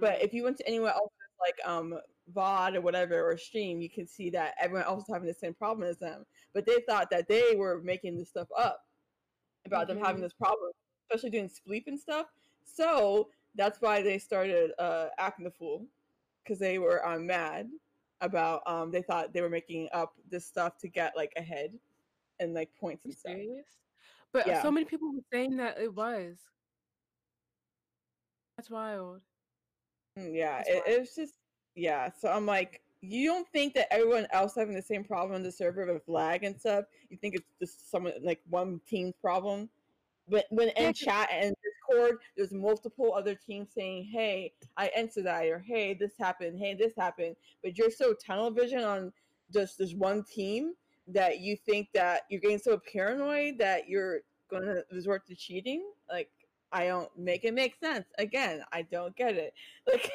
[0.00, 0.22] But Mm.
[0.22, 1.98] if you went to anywhere else, like um
[2.32, 5.54] VOD or whatever or stream, you can see that everyone else is having the same
[5.54, 6.24] problem as them.
[6.52, 8.88] But they thought that they were making this stuff up
[9.66, 10.24] about them having Mhm.
[10.24, 10.72] this problem,
[11.10, 12.32] especially doing Spleef and stuff.
[12.64, 15.86] So that's why they started uh, acting the fool
[16.42, 17.70] because they were um, mad
[18.20, 21.78] about um they thought they were making up this stuff to get like ahead
[22.40, 23.36] and like points and stuff.
[24.32, 24.62] But Yeah.
[24.62, 26.38] so many people were saying that it was.
[28.56, 29.20] That's wild.
[30.18, 30.88] Mm, Yeah, That's it, wild.
[30.88, 31.34] it was just
[31.74, 32.10] yeah.
[32.18, 35.52] So I'm like, you don't think that everyone else having the same problem on the
[35.52, 36.84] server with lag and stuff?
[37.10, 39.68] You think it's just someone like one team's problem?
[40.28, 45.44] But when in chat and Discord, there's multiple other teams saying, "Hey, I entered that,"
[45.46, 49.12] or "Hey, this happened," "Hey, this happened." But you're so tunnel vision on
[49.52, 50.74] just this one team
[51.08, 54.20] that you think that you're getting so paranoid that you're
[54.50, 55.84] gonna resort to cheating.
[56.08, 56.30] Like,
[56.72, 58.06] I don't make it make sense.
[58.18, 59.52] Again, I don't get it.
[59.86, 60.10] Like,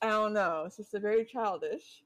[0.00, 0.64] I don't know.
[0.66, 2.02] It's just a very childish.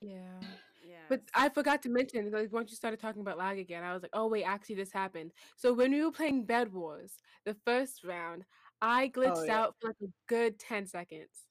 [0.00, 0.40] Yeah.
[0.86, 0.96] Yeah.
[1.08, 4.02] But I forgot to mention, like once you started talking about lag again, I was
[4.02, 5.32] like, oh wait, actually this happened.
[5.56, 7.12] So when we were playing Bed Wars,
[7.44, 8.44] the first round,
[8.80, 9.60] I oh, glitched yeah.
[9.60, 11.48] out for like a good ten seconds.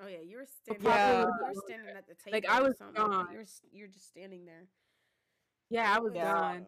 [0.00, 0.86] Oh yeah, you were standing.
[0.86, 1.20] Yeah.
[1.20, 2.36] You were standing at the table.
[2.36, 3.28] Like, I was something gone.
[3.32, 4.66] You're you're just standing there.
[5.70, 6.32] Yeah, I oh, was It Yeah.
[6.32, 6.66] gone.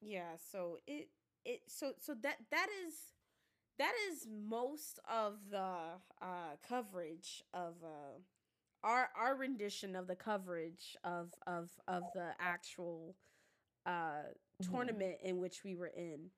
[0.00, 0.36] Yeah.
[0.50, 1.08] So it
[1.44, 2.94] it so so that that is
[3.80, 5.58] that is most of the
[6.22, 8.18] uh coverage of uh
[8.84, 13.16] our our rendition of the coverage of of of the actual
[13.86, 14.22] uh
[14.62, 14.70] Mhm.
[14.70, 16.30] tournament in which we were in.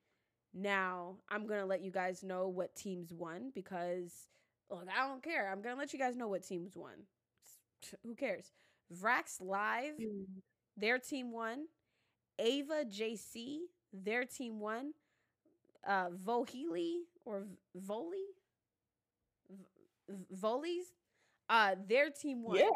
[0.55, 4.29] Now, I'm going to let you guys know what teams won because
[4.71, 5.51] look, I don't care.
[5.51, 7.07] I'm going to let you guys know what teams won.
[8.05, 8.53] Who cares?
[8.93, 10.43] Vrax Live, Mm.
[10.77, 11.69] their team won.
[12.39, 14.95] Ava JC, their team won.
[15.87, 17.41] Uh Vohili or
[17.75, 18.25] V- Voli?
[19.51, 19.57] V-
[20.09, 20.93] V- Volies,
[21.49, 22.57] uh their team won.
[22.57, 22.69] Yeah.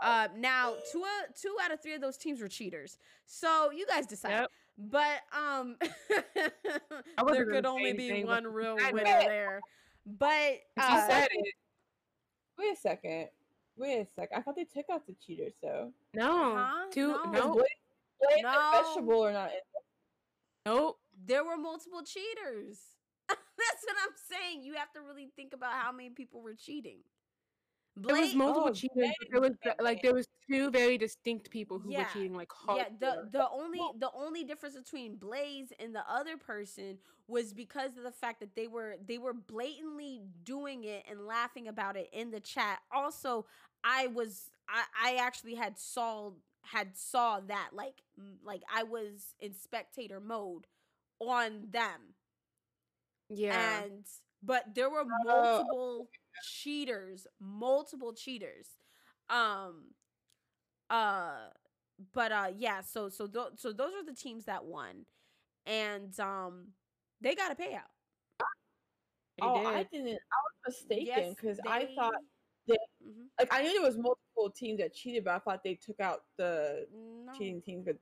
[0.00, 2.98] Uh, now two uh, two out of three of those teams were cheaters.
[3.26, 4.30] So you guys decide.
[4.30, 4.50] Yep.
[4.78, 5.76] But um,
[7.26, 9.20] there could only be one real I winner know.
[9.26, 9.60] there.
[10.06, 11.54] But She uh, said it.
[12.56, 13.26] Wait a second.
[13.76, 14.38] Wait a second.
[14.38, 16.54] I thought they took out the cheaters So No.
[16.56, 16.86] Huh?
[16.92, 17.08] Two.
[17.08, 17.24] No.
[17.24, 17.52] Is No.
[17.54, 17.66] Blade,
[18.20, 18.70] Blade No.
[18.72, 19.50] vegetable or not?
[20.64, 20.98] Nope.
[21.26, 22.78] There were multiple cheaters.
[23.28, 24.62] That's what I'm saying.
[24.62, 26.98] You have to really think about how many people were cheating.
[27.96, 29.10] There was multiple oh, cheaters.
[29.30, 32.00] There was like there was two very distinct people who Yeah.
[32.00, 32.78] were cheating like hard.
[32.78, 37.96] yeah the the only the only difference between blaze and the other person was because
[37.96, 42.08] of the fact that they were they were blatantly doing it and laughing about it
[42.12, 43.46] in the chat also
[43.84, 46.30] i was i i actually had saw
[46.62, 48.02] had saw that like
[48.42, 50.66] like i was in spectator mode
[51.20, 52.14] on them
[53.28, 53.82] yeah.
[53.82, 54.04] and
[54.42, 56.08] but there were multiple
[56.42, 58.66] cheaters multiple cheaters
[59.30, 59.84] um
[60.90, 61.48] uh
[62.14, 65.04] but uh yeah so so th- so those are the teams that won
[65.66, 66.68] and um
[67.20, 67.90] they got a payout
[69.38, 69.90] They oh, I did.
[69.92, 70.08] didn't.
[70.08, 72.14] I was mistaken Yes, because I they- thought
[72.66, 73.26] they- Mhm.
[73.38, 76.24] like I knew there was multiple teams that cheated, but I thought they took out
[76.36, 77.84] the no cheating teams.
[77.86, 77.96] But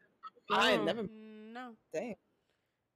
[0.50, 0.84] I No.
[0.84, 1.02] never.
[1.02, 2.16] no Dang.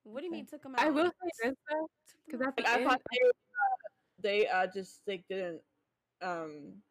[0.05, 1.89] What do you mean took them out I will say this though,
[2.27, 3.89] because out Like, I thought they, uh,
[4.21, 5.61] they uh, just like didn't
[6.23, 6.83] um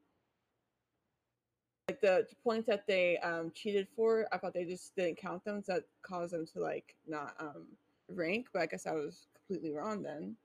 [1.88, 4.28] like the points that they um cheated for.
[4.32, 7.66] I thought they just didn't count them, so that caused them to like not um
[8.10, 8.48] rank.
[8.54, 10.36] But I guess I was completely wrong then.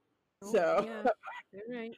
[0.42, 1.10] So yeah,
[1.52, 1.96] you're right.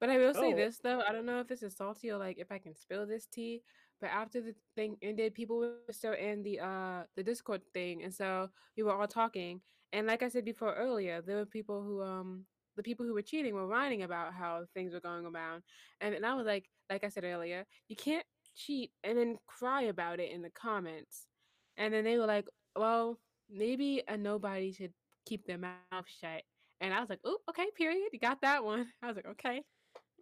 [0.00, 0.56] But I will say Oh.
[0.56, 3.06] this though, I don't know if this is salty or like if I can spill
[3.06, 3.62] this tea.
[4.02, 8.14] But after the thing ended, people were still in the uh the Discord thing, and
[8.14, 9.62] so we were all talking.
[9.94, 12.46] And like I said before earlier, there were people who um
[12.76, 15.62] the people who were cheating were whining about how things were going around,
[16.00, 18.26] and, and I was like, like I said earlier, you can't
[18.56, 21.28] cheat and then cry about it in the comments.
[21.76, 24.92] And then they were like, well, maybe a nobody should
[25.26, 26.42] keep their mouth shut.
[26.80, 28.08] And I was like, oh, okay, period.
[28.12, 28.92] You got that one.
[29.02, 29.62] I was like, okay.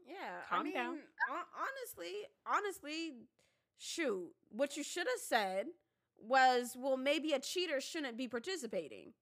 [0.07, 0.99] Yeah, I Calm mean, down.
[1.31, 2.13] honestly,
[2.47, 3.15] honestly,
[3.81, 5.67] shoot, what you should have said
[6.19, 9.15] was, well, maybe a cheater shouldn't be participating.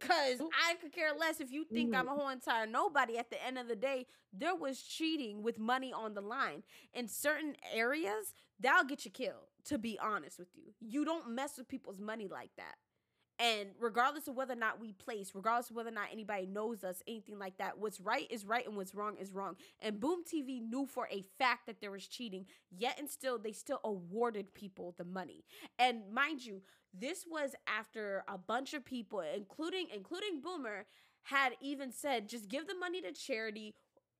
[0.00, 0.48] Cause oh.
[0.66, 3.18] I could care less if you think I'm a whole entire nobody.
[3.18, 6.62] At the end of the day, there was cheating with money on the line.
[6.94, 10.72] In certain areas, that'll get you killed, to be honest with you.
[10.80, 12.76] You don't mess with people's money like that.
[13.38, 16.84] And regardless of whether or not we place, regardless of whether or not anybody knows
[16.84, 19.56] us, anything like that, what's right is right and what's wrong is wrong.
[19.80, 23.52] And Boom TV knew for a fact that there was cheating, yet and still they
[23.52, 25.44] still awarded people the money.
[25.78, 26.62] And mind you,
[26.94, 30.86] this was after a bunch of people, including including Boomer,
[31.24, 33.74] had even said just give the money to charity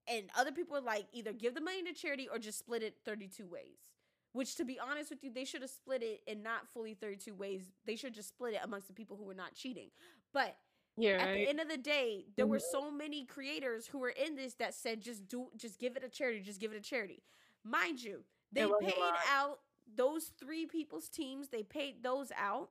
[0.09, 2.97] and other people were like either give the money to charity or just split it
[3.05, 3.92] 32 ways
[4.33, 7.35] which to be honest with you they should have split it in not fully 32
[7.35, 7.71] ways.
[7.87, 9.91] They should just split it amongst the people who were not cheating.
[10.33, 10.57] But
[10.97, 12.71] Yeah, at the end of the day there were Mhm.
[12.73, 16.09] so many creators who were in this that said just do just give it a
[16.09, 17.23] charity just give it a charity.
[17.65, 19.61] Mind you they paid out
[19.95, 21.49] those three people's teams.
[21.49, 22.71] They paid those out.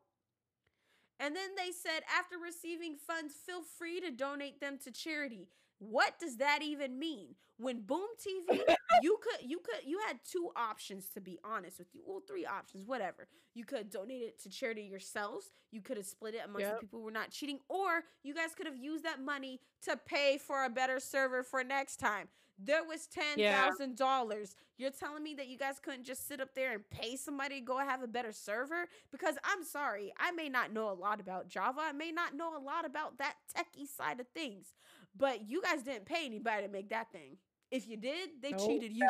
[1.20, 5.50] And then they said after receiving funds feel free to donate them to charity
[5.82, 8.60] what does that even mean when boom tv
[9.02, 12.46] you could you could you had two options to be honest with you well three
[12.46, 16.62] options whatever you could donate it to charity yourselves you could have split it amongst
[16.68, 16.76] Yep.
[16.76, 19.98] the people who were not cheating or you guys could have used that money to
[20.06, 22.28] pay for a better server for next time
[22.64, 24.56] there was ten thousand dollars.
[24.78, 27.66] You're telling me that you guys couldn't just sit up there and pay somebody to
[27.66, 28.86] go have a better server?
[29.12, 31.80] Because I'm sorry, I may not know a lot about Java.
[31.82, 34.76] I may not know a lot about that techie side of things,
[35.18, 37.38] but you guys didn't pay anybody to make that thing.
[37.72, 38.68] If you did, they Nope.
[38.68, 39.08] cheated you.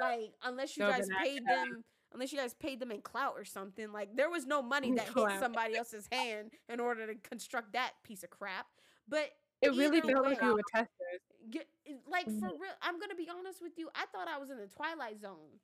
[0.00, 1.84] Like unless you No, guys paid them.
[2.14, 5.06] Unless you guys paid them in clout or something, like there was no money that
[5.06, 8.66] hit somebody else's hand in order to construct that piece of crap.
[9.08, 9.30] But
[9.62, 11.20] It really either felt like way- we were testers.
[11.50, 11.68] Get,
[12.06, 12.60] like for Mhm.
[12.60, 13.90] real, I'm gonna be honest with you.
[13.94, 15.58] I thought I was in the Twilight Zone.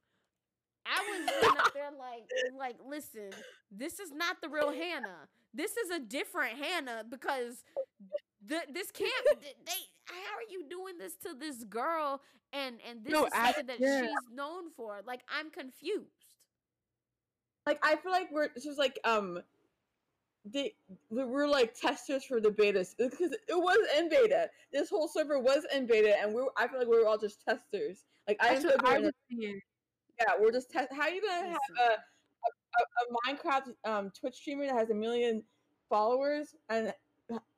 [0.86, 3.30] I was sitting up there like, like, listen,
[3.70, 5.28] this is not the real Hannah.
[5.52, 7.62] This is a different Hannah because
[8.48, 9.12] the this can't.
[9.40, 9.72] They,
[10.06, 12.20] how are you doing this to this girl?
[12.52, 14.00] And and this No, is I- something that yeah.
[14.02, 15.00] she's known for.
[15.06, 16.24] Like, I'm confused.
[17.66, 19.40] like I feel like we're this was like um
[20.44, 20.74] they
[21.10, 24.48] we we're like testers for the betas because it was in beta.
[24.72, 27.42] This whole server was in beta, and we I feel like we were all just
[27.46, 28.04] testers.
[28.26, 29.60] Like I That's didn't what feel I we were was thinking.
[30.20, 30.88] yeah, we're just test.
[30.92, 32.00] How are you gonna have Listen.
[32.46, 35.42] a, a, a Minecraft um Twitch streamer that has a million
[35.90, 36.94] followers and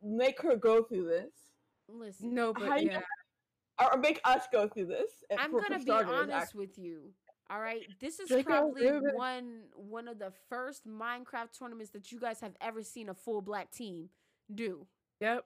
[0.03, 1.33] make her go through this,
[1.89, 3.01] Listen, No, How but you yeah.
[3.93, 5.11] or make us go through this?
[5.39, 6.66] I'm for- for gonna be starters, honest actually.
[6.66, 7.12] with you.
[7.51, 12.12] All right, this is Draco, probably we one one of the first Minecraft tournaments that
[12.12, 14.09] you guys have ever seen a full black team
[14.55, 14.87] do.
[15.21, 15.45] Yep.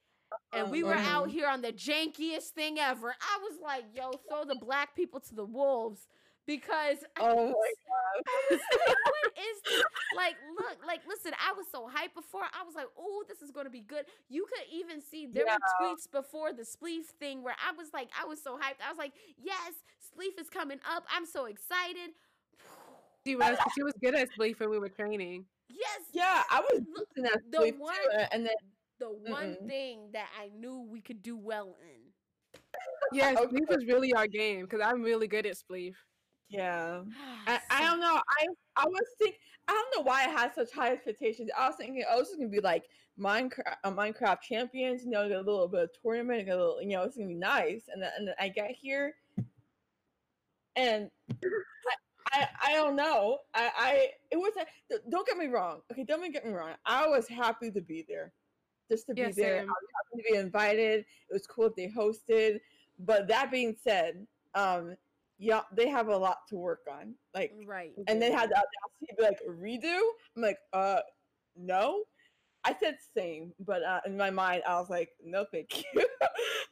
[0.52, 1.32] And Um, we were out mhm.
[1.32, 3.14] here on the jankiest thing ever.
[3.20, 6.06] I was like, "Yo, throw the black people to the wolves,"
[6.46, 9.84] because Oh was, my god, like, "What is this?"
[10.16, 11.32] Like, look, like, listen.
[11.40, 12.42] I was so hyped before.
[12.42, 15.44] I was like, "Oh, this is going to be good." You could even see there
[15.46, 15.56] Yeah.
[15.56, 18.80] were tweets before the Spleef thing where I was like, I was so hyped.
[18.84, 19.72] I was like, "Yes,
[20.02, 21.04] Spleef is coming up.
[21.14, 22.10] I'm so excited."
[23.26, 23.56] She was.
[23.74, 25.46] She was good at Spleef when we were training.
[25.70, 28.54] Yes, Yeah, I was Look, listening at the Spleef one- too, uh, and then
[29.00, 29.66] the one Mm-mm.
[29.66, 32.60] thing that I knew we could do well in.
[33.12, 33.44] Yeah, Okay.
[33.46, 35.94] Spleef was really our game because I'm really good at Spleef.
[36.56, 37.02] Yeah.
[37.46, 38.16] I, I don't know.
[38.16, 38.46] I
[38.76, 39.36] I was think
[39.68, 41.50] I don't know why I had such high expectations.
[41.58, 42.84] I was thinking, oh, this is gonna be like
[43.18, 45.04] Minecraft, uh, Minecraft champions.
[45.04, 47.28] You know, get a little bit of tournament, get a little, you know, it's gonna
[47.28, 47.84] be nice.
[47.92, 49.14] And then, and then I get here,
[50.76, 51.10] and
[51.42, 51.96] I,
[52.32, 53.38] I I don't know.
[53.54, 54.52] I I it was.
[54.56, 55.80] a- Don't get me wrong.
[55.92, 56.74] Okay, don't get me wrong.
[56.86, 58.32] I was happy to be there,
[58.90, 59.56] just to Yeah, be there.
[59.60, 61.00] I was happy to be invited.
[61.00, 62.60] It was cool that they hosted.
[62.98, 64.96] But that being said, um,
[65.38, 67.14] yeah, they have a lot to work on.
[67.34, 67.92] Like right.
[68.06, 70.00] and they had the audacity to be like redo.
[70.36, 71.00] I'm like, uh,
[71.56, 72.04] no.
[72.66, 75.84] I said same, but uh, in my mind, I was like, no, thank you.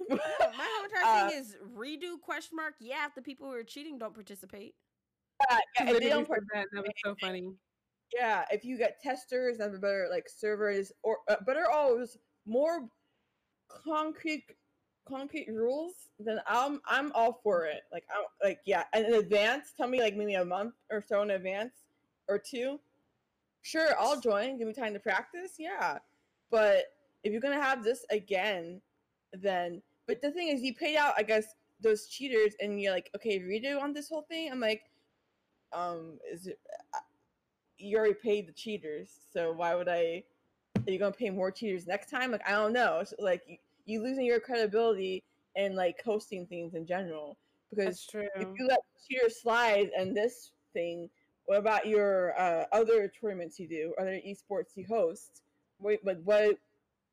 [0.08, 2.74] My whole entire Uh, thing is redo question mark.
[2.80, 4.74] Yeah, if the people who are cheating don't participate.
[5.50, 6.66] yeah, yeah, if they don't said that.
[6.72, 7.52] That was so funny.
[8.14, 12.88] yeah, if you get testers and better like servers or uh, better always more
[13.84, 14.44] concrete
[15.06, 17.82] concrete rules, then I'm I'm all for it.
[17.92, 21.22] Like I'm like yeah, and in advance, tell me like maybe a month or so
[21.22, 21.74] in advance
[22.28, 22.78] or two.
[23.62, 24.58] Sure, I'll join.
[24.58, 25.52] Give me time to practice.
[25.58, 25.98] Yeah,
[26.50, 26.94] but
[27.24, 28.80] if you're gonna have this again,
[29.32, 31.46] then but the thing is, you paid out I guess
[31.80, 34.50] those cheaters, and you're like, okay, redo on this whole thing.
[34.50, 34.82] I'm like,
[35.72, 36.58] um, is it?
[37.78, 40.22] you already paid the cheaters, so why would I?
[40.86, 42.32] Are you gonna pay more cheaters next time?
[42.32, 42.98] Like I don't know.
[43.00, 45.22] It's like you, losing your credibility
[45.56, 47.36] and like hosting things in general
[47.74, 48.06] because
[48.36, 51.08] if you let cheaters slide and this thing,
[51.46, 55.42] what about your uh, other tournaments you do, other esports you host?
[55.78, 56.58] Wait, but what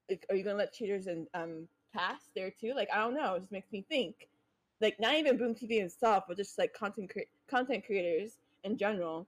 [0.10, 2.74] like, are you gonna let cheaters and um pass there too?
[2.76, 3.36] Like I don't know.
[3.36, 4.28] It just makes me think.
[4.82, 9.28] Like not even Boom TV itself, but just like content cre- content creators in general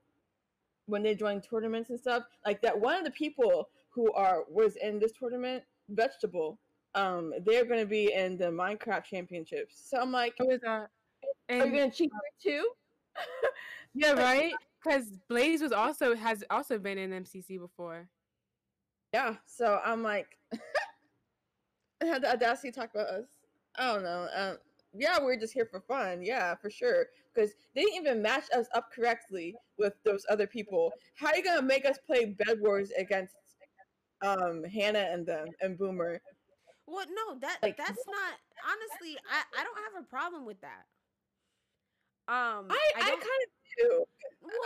[0.88, 4.76] when they join tournaments and stuff like that one of the people who are was
[4.78, 6.60] in this tournament vegetable
[6.96, 10.88] um they're going to be in the minecraft championships so i'm like It was, uh,
[11.50, 12.12] are you going to cheat
[12.42, 12.68] too
[13.94, 14.54] yeah, right.
[14.84, 18.10] Because Blaze was also has also been in MCC before.
[19.14, 20.40] yeah so i'm like
[22.02, 23.28] I had the audacity to talk about us.
[23.78, 24.28] I don't know.
[24.36, 24.58] Um,
[24.94, 26.24] yeah, we're just here for fun.
[26.24, 27.06] Yeah, for sure.
[27.34, 30.92] Because they didn't even match us up correctly with those other people.
[31.16, 33.36] How are you gonna make us play Bed Wars against
[34.24, 36.20] um Hannah and them and Boomer?
[36.88, 38.34] Well, no, that Like- that's not
[38.66, 39.18] honestly.
[39.30, 40.86] I I don't have a problem with that.
[42.28, 44.06] Um, I I, don't- kind of do.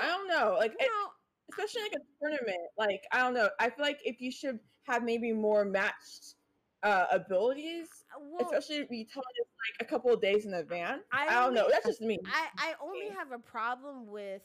[0.01, 0.55] I don't know.
[0.57, 1.11] Like it- no,
[1.51, 2.70] especially like a tournament.
[2.78, 3.49] Like I don't know.
[3.59, 6.36] I feel like if you should have maybe more matched
[6.84, 7.88] uh abilities,
[8.20, 9.47] well, especially if you tell us
[9.80, 11.01] like a couple of days in advance.
[11.11, 11.68] I I, don't know.
[11.70, 12.20] That's just me.
[12.26, 14.41] I I only have a problem with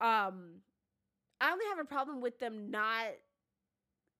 [0.00, 0.60] um
[1.40, 3.08] I only have a problem with them not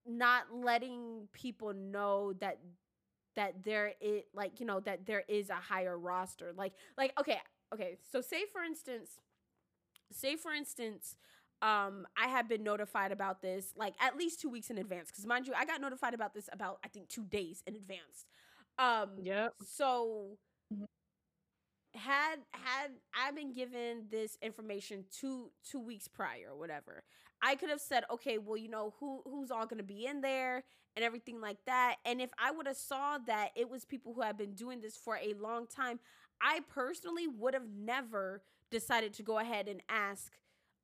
[0.05, 2.59] not letting people know that
[3.35, 7.39] that there is like you know that there is a higher roster like like okay
[7.73, 9.19] okay so say for instance
[10.11, 11.15] say for instance
[11.61, 15.25] um i have been notified about this like at least two weeks in advance because
[15.25, 18.25] mind you i got notified about this about i think two days in advance
[18.79, 19.55] um Yep.
[19.63, 20.37] so
[20.71, 20.85] Mhm.
[21.93, 27.03] had had I been given this information two two weeks prior or whatever,
[27.41, 30.63] I could have said, okay, well, you know, who who's all gonna be in there
[30.95, 31.95] and everything like that.
[32.05, 34.97] And if I would have saw that it was people who have been doing this
[34.97, 35.99] for a long time,
[36.41, 40.31] I personally would have never decided to go ahead and ask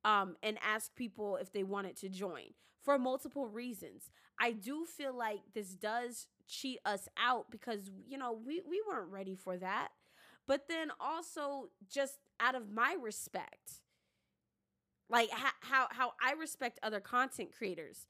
[0.06, 4.10] um and ask people if they wanted to join for multiple reasons.
[4.40, 9.12] I do feel like this does cheat us out because you know we we weren't
[9.12, 9.90] ready for that.
[10.48, 13.82] But then also just out of my respect,
[15.10, 18.08] like how how, how I respect other content creators.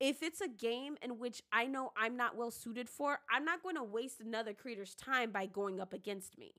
[0.00, 3.62] If it's a game in which I know I'm not well suited for, I'm not
[3.62, 6.54] going to waste another creator's time by going up against me.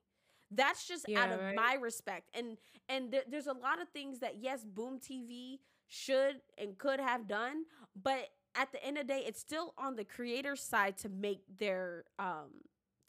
[0.50, 1.56] That's just out of right.
[1.56, 2.30] my respect.
[2.34, 2.58] And
[2.88, 7.28] and there, there's a lot of things that yes, Boom TV should and could have
[7.28, 7.64] done,
[8.02, 11.42] but at the end of the day, it's still on the creator's side to make
[11.60, 12.52] their um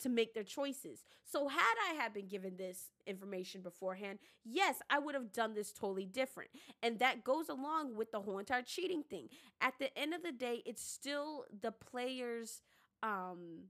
[0.04, 1.04] to make their choices.
[1.24, 5.72] So had I had been given this information beforehand, yes, I would have done this
[5.72, 6.50] totally different.
[6.82, 9.28] And that goes along with the whole entire cheating thing.
[9.60, 12.62] At the end of the day, it's still the players
[13.02, 13.64] um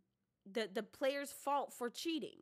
[0.51, 2.39] the the player's fault for cheating.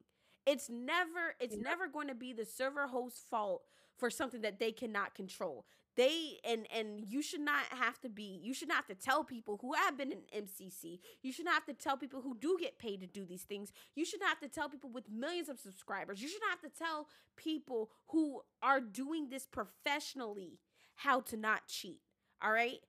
[0.46, 3.62] It's never it's never going to be the server host's fault
[3.96, 5.66] for something that they cannot control.
[5.96, 9.24] They and and you should not have to be you should not have to tell
[9.24, 11.00] people who have been in MCC.
[11.22, 13.72] You should not have to tell people who do get paid to do these things.
[13.94, 16.22] You should not have to tell people with millions of subscribers.
[16.22, 20.60] You should not have to tell people who are doing this professionally
[20.96, 22.00] how to not cheat.
[22.42, 22.80] All right?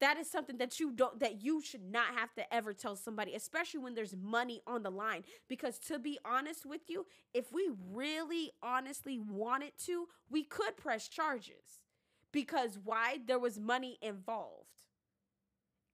[0.00, 3.34] That is something that you don't that you should not have to ever tell somebody,
[3.34, 5.22] especially when there's money on the line.
[5.48, 11.06] Because to be honest with you, if we really honestly wanted to, we could press
[11.06, 11.80] charges.
[12.32, 13.18] Because why?
[13.26, 14.66] There was money involved.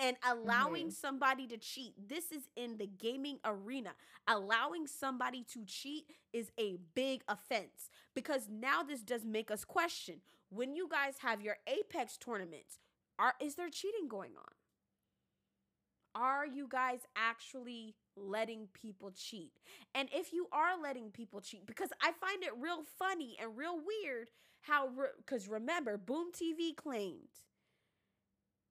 [0.01, 0.93] And allowing mm-hmm.
[0.93, 3.91] somebody to cheat, this is in the gaming arena.
[4.29, 10.21] Allowing somebody to cheat is a big offense because now this does make us question
[10.51, 12.79] when you guys have your Apex tournaments,
[13.19, 14.53] are is there cheating going on?
[16.15, 19.53] Are you guys actually letting people cheat?
[19.95, 23.77] And if you are letting people cheat, because I find it real funny and real
[23.77, 24.29] weird
[24.63, 27.45] how, because remember, Boom TV claimed,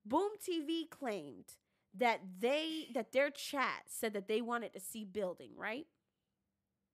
[0.06, 1.56] Boom TV claimed
[1.94, 5.88] that they, that their chat said that they wanted to see building, right?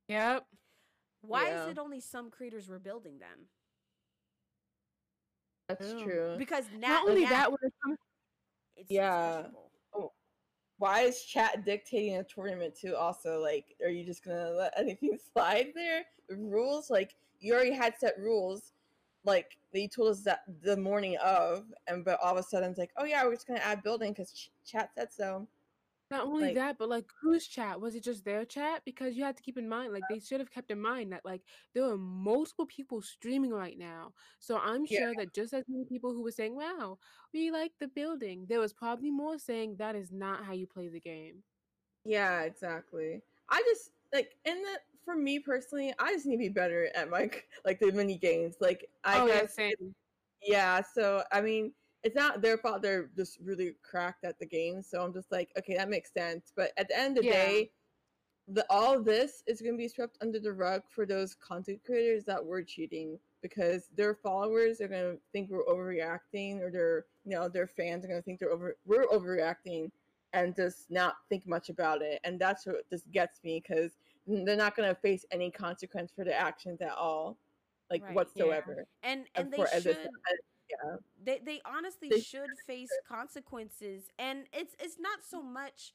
[0.08, 0.46] Yep.
[1.22, 1.66] Why Yeah.
[1.66, 3.48] is it only some creators were building them?
[5.68, 6.04] That's Ew.
[6.04, 6.36] true.
[6.38, 7.74] Because now, Not only now that, when it
[8.76, 9.34] it's, it's Yeah.
[9.34, 9.72] questionable.
[9.96, 10.12] Oh,
[10.78, 12.96] why is chat dictating a tournament too?
[12.96, 16.04] Also, like, are you just gonna let anything slide there?
[16.28, 18.74] The rules, like, you already had set rules,
[19.26, 22.80] like they told us that the morning of, and but all of a sudden it's
[22.80, 25.48] like, oh yeah, we're just gonna add building because ch- chat said so.
[26.12, 27.80] Not only Like- that, but like whose chat?
[27.82, 28.84] Was it just their chat?
[28.86, 31.26] Because you had to keep in mind, like they should have kept in mind that
[31.26, 31.42] like
[31.74, 34.14] there are multiple people streaming right now.
[34.40, 35.00] So I'm Yeah.
[35.00, 37.00] sure that just as many people who were saying, Wow,
[37.34, 40.88] we like the building, there was probably more saying that is not how you play
[40.90, 41.42] the game.
[42.06, 43.22] Yeah, exactly.
[43.50, 47.10] I just like in the for me personally, I just need to be better at
[47.10, 47.30] my
[47.66, 48.58] like the mini games.
[48.62, 49.96] Like I oh guess same.
[50.42, 50.82] yeah.
[50.82, 51.74] So I mean,
[52.04, 52.82] it's not their fault.
[52.82, 54.82] They're just really cracked at the game.
[54.84, 56.52] So I'm just like, okay, that makes sense.
[56.56, 57.36] But at the end of the Yeah.
[57.36, 57.72] day,
[58.48, 62.26] the all this is going to be swept under the rug for those content creators
[62.26, 67.32] that were cheating because their followers are going to think we're overreacting, or their you
[67.32, 69.92] know their fans are going to think they're over we're overreacting,
[70.34, 72.20] and just not think much about it.
[72.26, 76.24] And that's what just gets me because they're not going to face any consequence for
[76.24, 77.38] their actions at all,
[77.90, 78.16] like Right, yeah.
[78.16, 78.86] whatsoever.
[79.04, 79.98] And And and they for as should
[80.70, 80.96] yeah.
[81.24, 85.94] they they honestly They should face consequences and it's it's not so much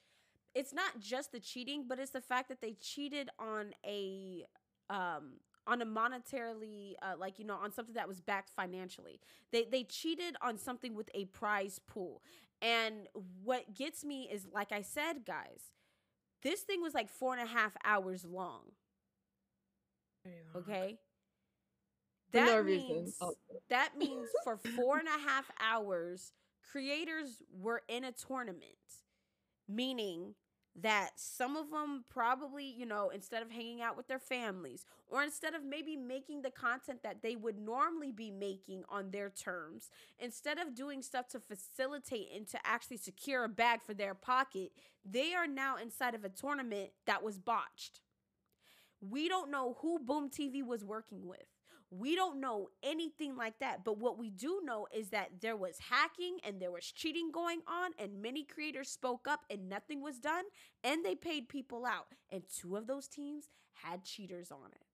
[0.54, 4.44] it's not just the cheating, but it's the fact that they cheated on a
[4.90, 5.34] um
[5.66, 9.20] on a monetarily uh, like you know on something that was backed financially
[9.52, 12.22] they they cheated on something with a prize pool
[12.62, 13.06] and
[13.44, 15.72] what gets me is like i said guys
[16.42, 18.62] this thing was like four and a half hours long.
[20.56, 20.98] Okay?
[22.32, 23.36] That no means also.
[23.70, 26.32] that means for four and a half hours
[26.70, 28.62] creators were in a tournament.
[29.68, 30.34] Meaning
[30.82, 35.22] that some of them probably, you know, instead of hanging out with their families or
[35.22, 39.90] instead of maybe making the content that they would normally be making on their terms,
[40.18, 44.70] instead of doing stuff to facilitate and to actually secure a bag for their pocket,
[45.04, 48.00] they are now inside of a tournament that was botched.
[49.00, 51.57] We don't know who Boom TV was working with.
[51.90, 53.84] We don't know anything like that.
[53.84, 57.60] But what we do know is that there was hacking and there was cheating going
[57.66, 60.44] on, and many creators spoke up and nothing was done,
[60.84, 62.08] and they paid people out.
[62.30, 64.84] And two of those teams had cheaters on it.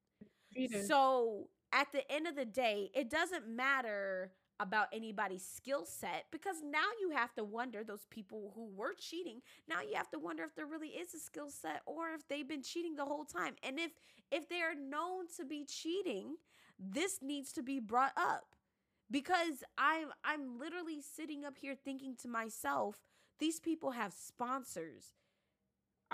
[0.54, 0.86] Cheaters.
[0.86, 6.56] So at the end of the day, it doesn't matter about anybody's skill set because
[6.62, 10.44] now you have to wonder those people who were cheating now you have to wonder
[10.44, 13.54] if there really is a skill set or if they've been cheating the whole time
[13.64, 13.90] and if
[14.30, 16.36] if they are known to be cheating
[16.78, 18.44] this needs to be brought up.
[19.10, 23.02] Because i'm i'm literally sitting up here thinking to myself
[23.38, 25.12] these people have sponsors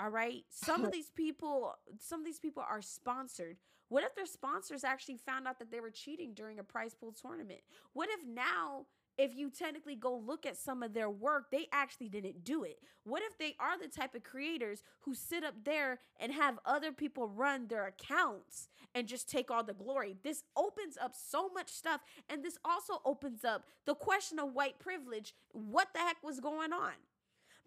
[0.01, 0.43] all right?
[0.49, 3.57] Some of these people some of these people are sponsored.
[3.89, 7.11] What if their sponsors actually found out that they were cheating during a prize pool
[7.11, 7.59] tournament?
[7.93, 8.85] What if now
[9.21, 12.79] if you technically go look at some of their work, they actually didn't do it.
[13.03, 16.91] What if they are the type of creators who sit up there and have other
[16.91, 20.17] people run their accounts and just take all the glory?
[20.23, 22.01] This opens up so much stuff.
[22.29, 25.35] And this also opens up the question of white privilege.
[25.51, 26.93] What the heck was going on?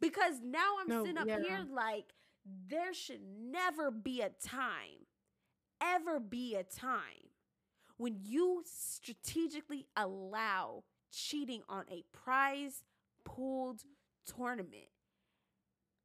[0.00, 1.40] Because now I'm No, sitting up yeah.
[1.40, 2.14] here like,
[2.68, 5.06] there should never be a time,
[5.80, 7.30] ever be a time
[7.96, 10.82] when you strategically allow
[11.14, 12.82] cheating on a prize
[13.24, 13.82] pooled
[14.26, 14.88] tournament.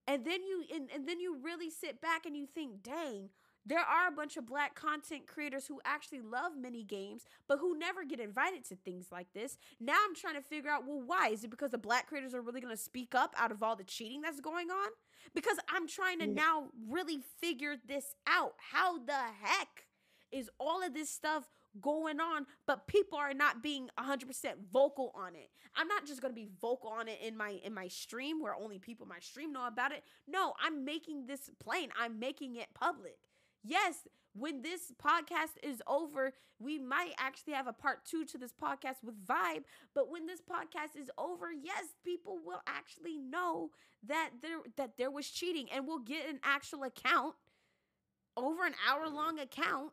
[0.07, 3.29] And then you and, and then you really sit back and you think, dang,
[3.65, 7.77] there are a bunch of black content creators who actually love mini games, but who
[7.77, 9.57] never get invited to things like this.
[9.79, 11.29] Now I'm trying to figure out, well, why?
[11.29, 13.83] Is it because the black creators are really gonna speak up out of all the
[13.83, 14.89] cheating that's going on?
[15.35, 18.53] Because I'm trying to now really figure this out.
[18.57, 19.85] How the heck
[20.31, 21.47] is all of this stuff
[21.81, 24.25] going on, but people are not being 100%
[24.71, 25.49] vocal on it.
[25.75, 28.55] I'm not just going to be vocal on it in my in my stream where
[28.55, 30.03] only people in my stream know about it.
[30.27, 31.89] No, I'm making this plain.
[31.99, 33.17] I'm making it public.
[33.63, 38.53] Yes, when this podcast is over, we might actually have a part 2 to this
[38.53, 39.63] podcast with Vibe,
[39.95, 43.69] but when this podcast is over, yes, people will actually know
[44.07, 47.35] that there that there was cheating and we'll get an actual account
[48.37, 49.91] over an hour long account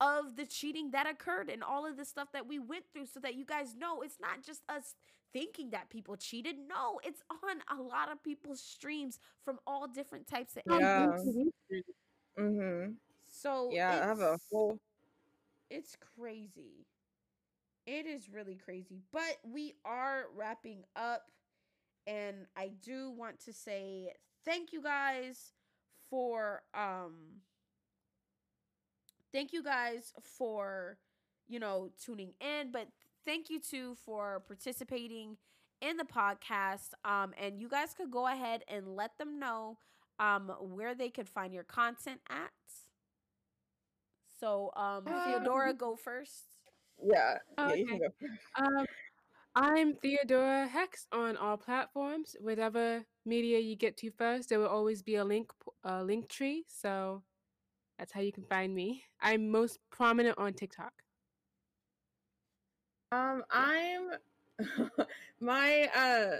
[0.00, 3.20] of the cheating that occurred and all of the stuff that we went through so
[3.20, 4.94] that you guys know it's not just us
[5.32, 6.56] thinking that people cheated.
[6.68, 10.76] No, it's on a lot of people's streams from all different types of Yeah.
[11.06, 11.24] angles.
[11.34, 11.82] Boom TV.
[12.38, 12.92] Mm-hmm.
[13.22, 14.78] So Yeah, I have a whole.
[15.70, 16.86] it's crazy.
[17.86, 19.02] It is really crazy.
[19.12, 21.30] But we are wrapping up.
[22.06, 24.12] And I do want to say
[24.44, 25.52] thank you guys
[26.10, 27.40] for um
[29.34, 30.98] thank you guys for
[31.48, 32.88] you know tuning in, but
[33.26, 35.38] thank you too for participating
[35.82, 36.90] in the podcast.
[37.04, 39.78] Um and you guys could go ahead and let them know
[40.20, 42.52] um where they could find your content at.
[44.40, 46.44] So um Um, Theodora go first.
[47.02, 47.38] Yeah.
[47.66, 48.00] Yeah, you can okay.
[48.00, 48.08] go.
[48.58, 48.86] Um,
[49.54, 52.36] I'm Theodora Hex on all platforms.
[52.40, 56.28] Whatever media you get to first, there will always be a link p- a link
[56.28, 56.64] tree.
[56.68, 57.22] So
[57.98, 59.04] that's how you can find me.
[59.20, 60.92] I'm most prominent on TikTok.
[63.12, 64.10] Um, I'm
[65.40, 66.36] my uh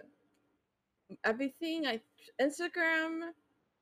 [1.24, 2.00] everything I
[2.40, 3.30] Instagram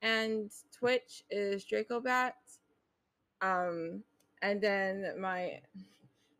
[0.02, 2.32] and Twitch is DracoBat.
[3.40, 4.02] Um,
[4.42, 5.60] and then my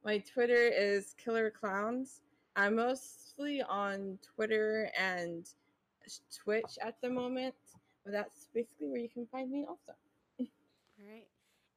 [0.04, 2.22] my Twitter is Killer Clowns.
[2.56, 5.48] I'm mostly on Twitter and
[6.44, 7.54] Twitch at the moment,
[8.04, 9.94] but that's basically where you can find me also.
[11.02, 11.26] All right.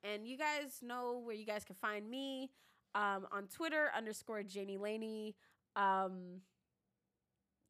[0.04, 2.52] And you guys know where you guys can find me
[2.94, 5.36] um, on Twitter underscore Janie Laney.
[5.76, 6.42] Um,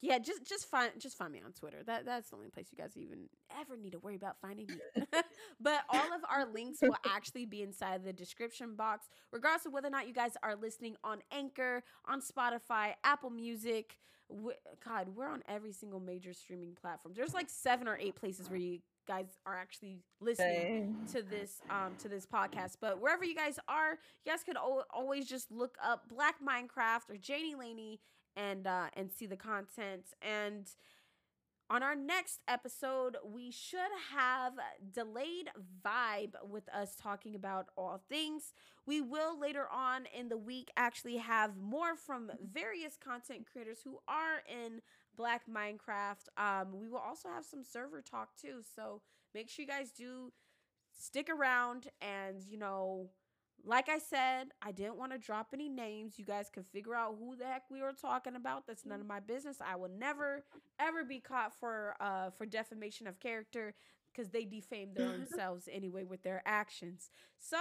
[0.02, 1.77] yeah, just just find just find me on Twitter.
[1.86, 3.27] That that's the only place you guys even
[3.60, 5.03] ever need to worry about finding me.
[5.60, 9.88] but all of our links will actually be inside the description box, regardless of whether
[9.88, 13.98] or not you guys are listening on Anchor, on Spotify, Apple Music.
[14.30, 14.53] we-
[14.84, 17.14] God, we're on every single major streaming platform.
[17.15, 21.07] There's like seven or eight places where you guys are actually listening Same.
[21.14, 22.77] to this um to this podcast.
[22.82, 27.10] But wherever you guys are, you guys could al- always just look up Black Minecraft
[27.10, 27.99] or Janie Laney
[28.36, 30.06] and uh and see the content.
[30.22, 30.68] And
[31.68, 33.80] on our next episode, we should
[34.14, 34.53] have
[34.94, 35.49] delayed
[35.84, 38.53] vibe with us talking about all things.
[38.86, 43.98] We will later on in the week actually have more from various content creators who
[44.07, 44.82] are in
[45.15, 46.27] Black Minecraft.
[46.37, 48.61] Um, we will also have some server talk too.
[48.75, 49.01] So
[49.33, 50.31] make sure you guys do
[50.97, 53.09] stick around and you know
[53.67, 56.19] like I said, I didn't want to drop any names.
[56.19, 58.67] You guys can figure out who the heck we were talking about.
[58.67, 59.57] That's none of my business.
[59.59, 60.43] I will never
[60.79, 63.73] ever be caught for uh for defamation of character
[64.15, 65.35] because they defame their own mm-hmm.
[65.35, 67.09] selves anyway with their actions.
[67.39, 67.57] So,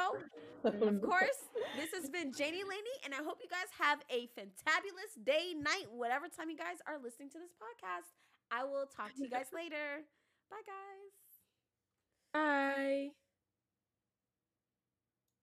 [0.64, 5.24] of course, this has been Janie Laney, and I hope you guys have a fantabulous
[5.24, 8.12] day, night, whatever time you guys are listening to this podcast.
[8.50, 10.04] I will talk to you guys later.
[10.50, 11.12] Bye, guys.
[12.32, 13.23] Bye.